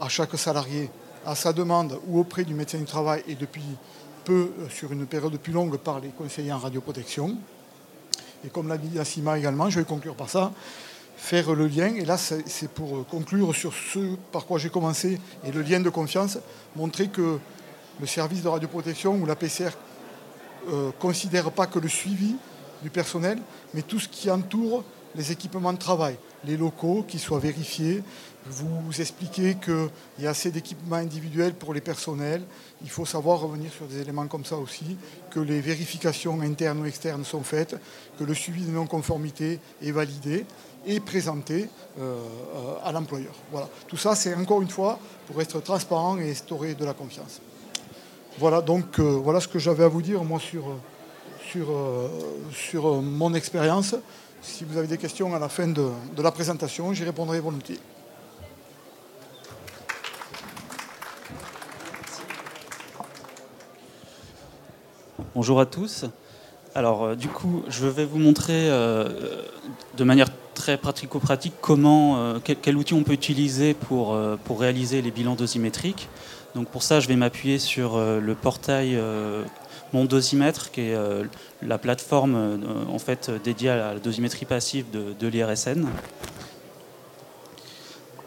à 0.02 0.10
chaque 0.10 0.38
salarié 0.38 0.90
à 1.26 1.34
sa 1.34 1.54
demande 1.54 1.98
ou 2.08 2.20
auprès 2.20 2.44
du 2.44 2.54
médecin 2.54 2.78
du 2.78 2.84
travail 2.84 3.24
et 3.26 3.36
depuis 3.36 3.64
peu, 4.26 4.52
euh, 4.60 4.70
sur 4.70 4.92
une 4.92 5.06
période 5.06 5.38
plus 5.38 5.54
longue, 5.54 5.78
par 5.78 6.02
les 6.02 6.10
conseillers 6.10 6.52
en 6.52 6.60
radioprotection. 6.60 7.38
Et 8.46 8.50
comme 8.50 8.68
l'a 8.68 8.78
dit 8.78 9.00
Assima 9.00 9.38
également, 9.38 9.70
je 9.70 9.80
vais 9.80 9.86
conclure 9.86 10.16
par 10.16 10.30
ça, 10.30 10.52
faire 11.18 11.54
le 11.54 11.68
lien, 11.68 11.96
et 11.96 12.06
là 12.06 12.18
c'est 12.18 12.70
pour 12.70 12.98
euh, 12.98 13.06
conclure 13.10 13.56
sur 13.56 13.74
ce 13.74 14.16
par 14.32 14.46
quoi 14.46 14.60
j'ai 14.60 14.70
commencé, 14.70 15.20
et 15.44 15.52
le 15.52 15.62
lien 15.62 15.80
de 15.80 15.90
confiance, 15.90 16.38
montrer 16.76 17.08
que 17.08 17.40
le 18.00 18.06
service 18.06 18.44
de 18.44 18.48
radioprotection 18.48 19.16
ou 19.16 19.26
la 19.26 19.36
PCR 19.36 19.72
ne 20.68 20.74
euh, 20.74 20.92
considère 21.00 21.52
pas 21.52 21.66
que 21.66 21.80
le 21.80 21.88
suivi 21.88 22.36
du 22.84 22.90
personnel, 22.90 23.40
mais 23.74 23.82
tout 23.82 24.00
ce 24.00 24.08
qui 24.08 24.30
entoure 24.30 24.84
les 25.16 25.32
équipements 25.32 25.74
de 25.74 25.78
travail, 25.78 26.18
les 26.44 26.58
locaux 26.58 27.06
qui 27.08 27.20
soient 27.20 27.40
vérifiés, 27.40 28.04
vous 28.48 29.02
expliquez 29.02 29.56
qu'il 29.56 29.90
y 30.20 30.28
a 30.28 30.30
assez 30.30 30.52
d'équipements 30.52 30.98
individuels 30.98 31.56
pour 31.56 31.74
les 31.74 31.82
personnels. 31.82 32.44
Il 32.84 32.90
faut 32.90 33.06
savoir 33.06 33.40
revenir 33.40 33.72
sur 33.72 33.88
des 33.88 34.02
éléments 34.02 34.28
comme 34.28 34.46
ça 34.46 34.58
aussi, 34.58 34.98
que 35.32 35.40
les 35.40 35.62
vérifications 35.62 36.40
internes 36.42 36.82
ou 36.82 36.86
externes 36.86 37.26
sont 37.26 37.42
faites, 37.42 37.76
que 38.20 38.24
le 38.24 38.36
suivi 38.36 38.64
de 38.66 38.72
non-conformité 38.72 39.60
est 39.82 39.92
validé 39.92 40.46
et 40.86 41.00
présenté 41.00 41.68
euh, 42.00 42.18
à 42.84 42.92
l'employeur. 42.92 43.34
Voilà. 43.52 43.68
Tout 43.88 43.98
ça, 43.98 44.16
c'est 44.16 44.36
encore 44.36 44.62
une 44.62 44.70
fois 44.70 45.00
pour 45.26 45.42
être 45.42 45.60
transparent 45.62 46.20
et 46.20 46.30
instaurer 46.30 46.76
de 46.76 46.86
la 46.86 46.94
confiance. 46.94 47.42
Voilà 48.38 48.62
donc 48.62 49.00
euh, 49.00 49.04
voilà 49.04 49.40
ce 49.40 49.48
que 49.48 49.60
j'avais 49.60 49.86
à 49.86 49.88
vous 49.88 50.02
dire 50.02 50.22
moi 50.26 50.40
sur, 50.40 50.66
euh, 51.56 52.08
sur 52.52 53.02
mon 53.02 53.34
expérience. 53.34 53.96
Si 54.42 54.64
vous 54.64 54.78
avez 54.78 54.88
des 54.88 54.98
questions 54.98 55.34
à 55.36 55.40
la 55.40 55.50
fin 55.50 55.68
de, 55.68 55.90
la 56.18 56.32
présentation, 56.32 56.94
j'y 56.94 57.04
répondrai 57.04 57.40
volontiers. 57.40 57.80
Bonjour 65.34 65.60
à 65.60 65.66
tous. 65.66 66.06
Alors, 66.76 67.04
euh, 67.04 67.16
du 67.16 67.28
coup, 67.28 67.64
je 67.68 67.88
vais 67.88 68.06
vous 68.06 68.20
montrer 68.20 68.70
euh, 68.70 69.42
de 69.98 70.04
manière 70.04 70.28
très 70.54 70.78
pratico-pratique 70.78 71.54
comment, 71.60 72.18
euh, 72.18 72.40
quel, 72.40 72.78
outil 72.78 72.94
on 72.94 73.04
peut 73.04 73.14
utiliser 73.14 73.74
pour, 73.74 74.18
pour 74.46 74.60
réaliser 74.60 75.02
les 75.02 75.12
bilans 75.12 75.36
dosimétriques. 75.36 76.08
Donc, 76.54 76.70
pour 76.70 76.84
ça, 76.84 77.00
je 77.00 77.08
vais 77.08 77.16
m'appuyer 77.16 77.60
sur 77.60 77.98
le 77.98 78.36
portail 78.36 78.98
Mon 79.96 80.04
Dosimètre, 80.04 80.72
qui 80.72 80.82
est 80.82 80.98
la 81.62 81.78
plateforme 81.78 82.60
en 82.92 83.00
fait 83.00 83.32
dédiée 83.46 83.70
à 83.70 83.94
la 83.94 84.00
dosimétrie 84.00 84.46
passive 84.46 84.84
de, 84.92 85.28
l'IRSN. 85.28 85.88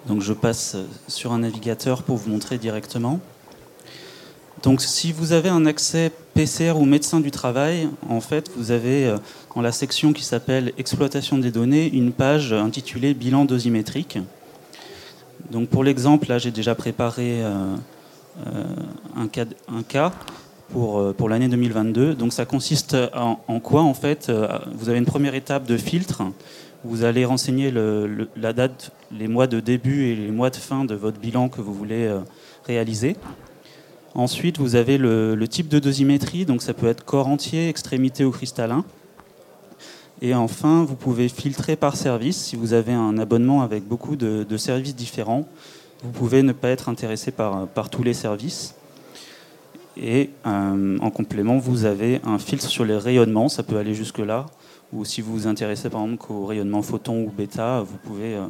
Donc, 0.07 0.23
je 0.23 0.33
passe 0.33 0.77
sur 1.09 1.33
un 1.33 1.41
navigateur 1.41 2.05
pour 2.05 2.17
vous 2.17 2.31
montrer 2.31 2.57
directement. 2.57 3.21
Donc 4.63 4.81
si 4.81 5.13
vous 5.13 5.33
avez 5.33 5.51
un 5.51 5.67
accès 5.67 6.11
PCR 6.35 6.73
ou 6.77 6.85
médecin 6.85 7.21
du 7.21 7.31
travail, 7.31 7.89
en 8.09 8.21
fait, 8.21 8.51
vous 8.57 8.71
avez 8.71 9.07
euh, 9.07 9.19
dans 9.55 9.63
la 9.63 9.73
section 9.73 10.13
qui 10.13 10.25
s'appelle 10.25 10.73
exploitation 10.79 11.39
des 11.39 11.51
données 11.51 11.89
une 11.93 12.13
page 12.13 12.53
intitulée 12.53 13.15
bilan 13.15 13.45
dosimétrique. 13.45 14.19
Donc 15.51 15.69
pour 15.69 15.85
l'exemple, 15.85 16.29
là 16.29 16.39
j'ai 16.39 16.51
déjà 16.51 16.75
préparé 16.75 17.43
euh, 17.45 17.77
euh, 18.47 18.65
un, 19.17 19.29
cas, 19.83 20.13
pour, 20.73 21.15
pour 21.15 21.29
l'année 21.29 21.49
2022. 21.49 22.15
Donc 22.15 22.33
ça 22.33 22.45
consiste 22.45 22.97
en, 23.15 23.61
quoi 23.61 23.83
En 23.83 23.95
fait, 23.95 24.31
vous 24.75 24.89
avez 24.89 24.99
une 24.99 25.07
première 25.07 25.35
étape 25.35 25.67
de 25.67 25.77
filtre. 25.77 26.23
Vous 26.85 27.05
allez 27.05 27.25
renseigner 27.25 27.73
la 28.37 28.53
date, 28.53 28.93
les 29.11 29.29
mois 29.29 29.47
de 29.47 29.61
début 29.61 30.07
et 30.07 30.17
les 30.17 30.31
mois 30.31 30.51
de 30.51 30.57
fin 30.57 30.85
de 30.85 30.95
votre 30.95 31.19
bilan 31.19 31.49
que 31.49 31.61
vous 31.61 31.75
voulez 31.75 32.13
réaliser. 32.67 33.17
Ensuite, 34.15 34.59
vous 34.59 34.75
avez 34.75 34.99
le, 34.99 35.47
type 35.49 35.69
de 35.69 35.79
dosimétrie, 35.79 36.45
donc 36.45 36.63
ça 36.63 36.75
peut 36.75 36.89
être 36.89 37.05
corps 37.05 37.29
entier, 37.29 37.69
extrémité 37.69 38.25
ou 38.25 38.31
cristallin. 38.31 38.85
Et 40.21 40.35
enfin, 40.35 40.85
vous 40.85 40.97
pouvez 40.97 41.29
filtrer 41.29 41.77
par 41.77 41.95
service. 41.95 42.37
Si 42.37 42.57
vous 42.57 42.73
avez 42.73 42.93
un 42.93 43.19
abonnement 43.19 43.63
avec 43.63 43.85
beaucoup 43.85 44.17
de, 44.17 44.57
services 44.57 44.97
différents, 44.97 45.47
vous 46.03 46.11
pouvez 46.11 46.43
ne 46.43 46.53
pas 46.53 46.69
être 46.69 46.89
intéressé 46.89 47.31
par 47.31 47.91
tous 47.91 48.03
les 48.03 48.15
services. 48.15 48.75
Et 50.01 50.31
euh, 50.47 50.99
en 51.01 51.11
complément, 51.11 51.59
vous 51.59 51.85
avez 51.85 52.21
un 52.25 52.39
filtre 52.39 52.69
sur 52.69 52.85
les 52.85 52.97
rayonnements, 52.97 53.49
ça 53.49 53.63
peut 53.63 53.77
aller 53.77 53.95
jusque-là. 53.95 54.47
Ou 54.93 55.05
si 55.05 55.21
vous 55.21 55.33
vous 55.33 55.47
intéressez 55.47 55.91
par 55.91 56.03
exemple 56.03 56.25
qu'au 56.25 56.47
rayonnement 56.47 56.83
photon 56.83 57.25
ou 57.25 57.31
bêta, 57.31 57.83
vous 57.83 57.97
pouvez, 58.05 58.37
euh, 58.37 58.47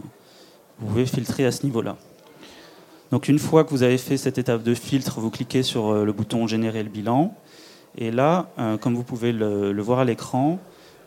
vous 0.79 0.89
pouvez 0.89 1.07
filtrer 1.07 1.47
à 1.47 1.53
ce 1.53 1.65
niveau-là. 1.65 1.97
Donc 3.11 3.29
une 3.29 3.39
fois 3.39 3.65
que 3.65 3.71
vous 3.71 3.83
avez 3.83 3.97
fait 3.97 4.19
cette 4.19 4.37
étape 4.37 4.63
de 4.63 4.75
filtre, 4.75 5.21
vous 5.21 5.31
cliquez 5.31 5.63
sur 5.63 5.89
euh, 5.89 6.05
le 6.05 6.13
bouton 6.13 6.47
Générer 6.47 6.83
le 6.83 6.91
bilan. 6.91 7.35
Et 7.97 8.11
là, 8.13 8.51
comme 8.81 8.95
vous 8.95 9.03
pouvez 9.03 9.33
le, 9.33 9.83
voir 9.83 9.99
à 9.99 10.05
l'écran, 10.05 10.61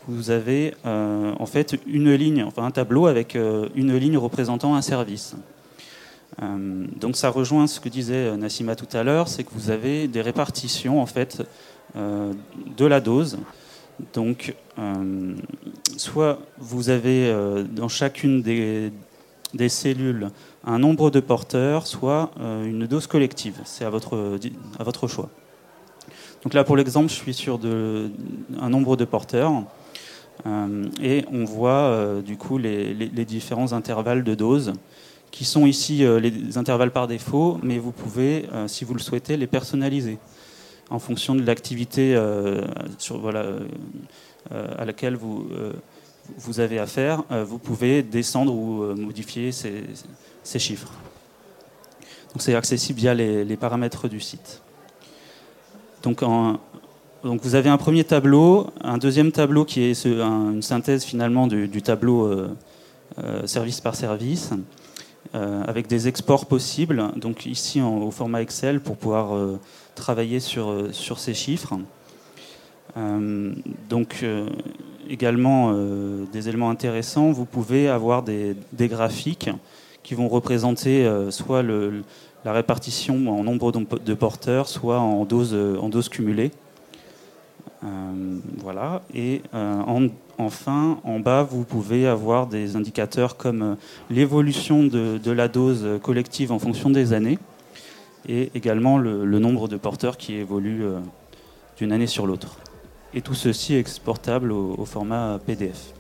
vous 0.10 0.30
avez 0.30 0.74
en 0.84 1.46
fait 1.46 1.80
une 1.88 2.14
ligne, 2.14 2.44
enfin 2.44 2.66
un 2.66 2.72
tableau 2.72 3.06
avec 3.06 3.36
une 3.36 3.96
ligne 3.96 4.18
représentant 4.18 4.76
un 4.76 4.82
service. 4.82 5.36
Donc 6.40 7.18
ça 7.18 7.30
rejoint 7.30 7.68
ce 7.68 7.80
que 7.80 7.90
disait 7.90 8.36
Nassima 8.38 8.76
tout 8.76 8.88
à 8.94 9.04
l'heure, 9.04 9.28
c'est 9.28 9.44
que 9.44 9.52
vous 9.54 9.70
avez 9.70 10.08
des 10.08 10.22
répartitions 10.22 11.02
en 11.02 11.06
fait 11.06 11.44
de 11.96 12.86
la 12.86 13.02
dose. 13.02 13.38
Donc 14.14 14.56
soit 15.98 16.40
vous 16.58 16.90
avez 16.90 17.36
dans 17.72 17.90
chacune 17.90 18.42
des, 18.42 18.92
cellules 19.70 20.32
un 20.64 20.80
nombre 20.80 21.12
de 21.12 21.20
porteurs, 21.20 21.88
soit 21.88 22.32
euh, 22.40 22.66
une 22.66 22.86
dose 22.88 23.08
collective. 23.08 23.60
C'est 23.66 23.86
à 23.86 23.90
votre, 23.90 24.40
à 24.80 24.84
votre 24.84 25.08
choix. 25.08 25.30
Donc 26.44 26.54
là, 26.54 26.64
pour 26.64 26.76
l'exemple, 26.76 27.10
je 27.10 27.16
suis 27.16 27.34
sur 27.34 27.60
de, 27.60 28.10
un 28.60 28.70
nombre 28.70 28.96
de 28.96 29.06
porteurs. 29.06 29.64
Euh, 30.48 30.86
et 31.02 31.24
on 31.32 31.46
voit 31.46 31.72
euh, 31.72 32.22
du 32.22 32.38
coup 32.38 32.58
les, 32.58 32.94
différents 33.26 33.74
intervalles 33.74 34.24
de 34.24 34.34
dose 34.34 34.74
qui 35.32 35.46
sont 35.46 35.66
ici 35.66 36.04
les 36.22 36.58
intervalles 36.58 36.92
par 36.92 37.08
défaut, 37.08 37.58
mais 37.64 37.80
vous 37.80 37.92
pouvez, 37.92 38.46
si 38.68 38.84
vous 38.84 38.94
le 38.94 39.00
souhaitez, 39.00 39.38
les 39.38 39.48
personnaliser 39.48 40.20
en 40.90 41.00
fonction 41.00 41.36
de 41.36 41.42
l'activité 41.44 42.20
voilà, 43.10 43.46
à 44.52 44.84
laquelle 44.84 45.16
vous, 45.16 46.60
avez 46.60 46.80
affaire. 46.80 47.24
vous 47.46 47.60
pouvez 47.60 48.04
descendre 48.04 48.54
ou 48.54 48.94
modifier 48.96 49.54
ces, 49.54 50.60
chiffres. 50.60 50.92
Donc 52.34 52.42
c'est 52.42 52.56
accessible 52.56 53.00
via 53.00 53.14
les, 53.14 53.58
paramètres 53.58 54.10
du 54.10 54.20
site. 54.20 54.62
Donc, 56.04 56.24
vous 57.24 57.56
avez 57.56 57.70
un 57.70 57.78
premier 57.78 58.04
tableau, 58.04 58.68
un 58.82 58.98
deuxième 58.98 59.32
tableau 59.32 59.66
qui 59.66 59.84
est 59.84 60.06
une 60.06 60.62
synthèse 60.62 61.04
finalement 61.04 61.48
du, 61.48 61.82
tableau 61.82 62.26
euh, 62.26 62.50
euh, 63.20 63.46
service 63.46 63.80
par 63.80 63.96
service, 63.96 64.52
euh, 65.34 65.64
avec 65.66 65.88
des 65.88 66.08
exports 66.08 66.46
possibles. 66.46 67.12
Donc 67.16 67.46
ici 67.46 67.82
au 67.82 68.12
format 68.12 68.42
Excel 68.42 68.80
pour 68.80 68.98
pouvoir 68.98 69.38
travailler 69.96 70.40
sur, 70.40 70.88
sur 70.92 71.20
ces 71.20 71.34
chiffres. 71.34 71.74
donc 72.96 74.26
également 75.10 75.74
des 76.32 76.50
éléments 76.50 76.70
intéressants. 76.70 77.32
Vous 77.32 77.46
pouvez 77.46 77.88
avoir 77.88 78.24
des, 78.24 78.56
graphiques 78.80 79.50
qui 80.04 80.16
vont 80.16 80.28
représenter 80.28 81.10
soit 81.30 81.64
la 81.64 82.54
répartition 82.54 83.16
en 83.28 83.44
nombre 83.44 83.72
de 83.72 84.14
porteurs, 84.14 84.68
soit 84.68 85.00
en 85.00 85.26
doses 85.26 85.56
en 85.56 85.90
dose 85.90 86.10
cumulée. 86.10 86.52
Voilà. 87.82 89.02
Et 89.14 89.42
enfin, 90.38 91.00
en 91.04 91.20
bas, 91.20 91.44
vous 91.44 91.64
pouvez 91.64 92.08
avoir 92.08 92.48
des 92.48 92.76
indicateurs 92.76 93.38
comme 93.38 93.78
l'évolution 94.10 94.84
de, 94.84 95.32
la 95.32 95.48
dose 95.48 96.00
collective 96.02 96.52
en 96.52 96.60
fonction 96.60 96.90
des 96.90 97.14
années 97.14 97.40
et 98.28 98.52
également 98.54 98.98
le, 98.98 99.40
nombre 99.40 99.68
de 99.68 99.78
porteurs 99.78 100.18
qui 100.18 100.36
évolue 100.36 100.84
d'une 101.78 101.92
année 101.92 102.08
sur 102.08 102.28
l'autre. 102.28 102.58
Et 103.14 103.22
tout 103.22 103.34
ceci 103.34 103.74
est 103.74 103.80
exportable 103.80 104.52
au, 104.52 104.86
format 104.86 105.40
PDF. 105.46 105.94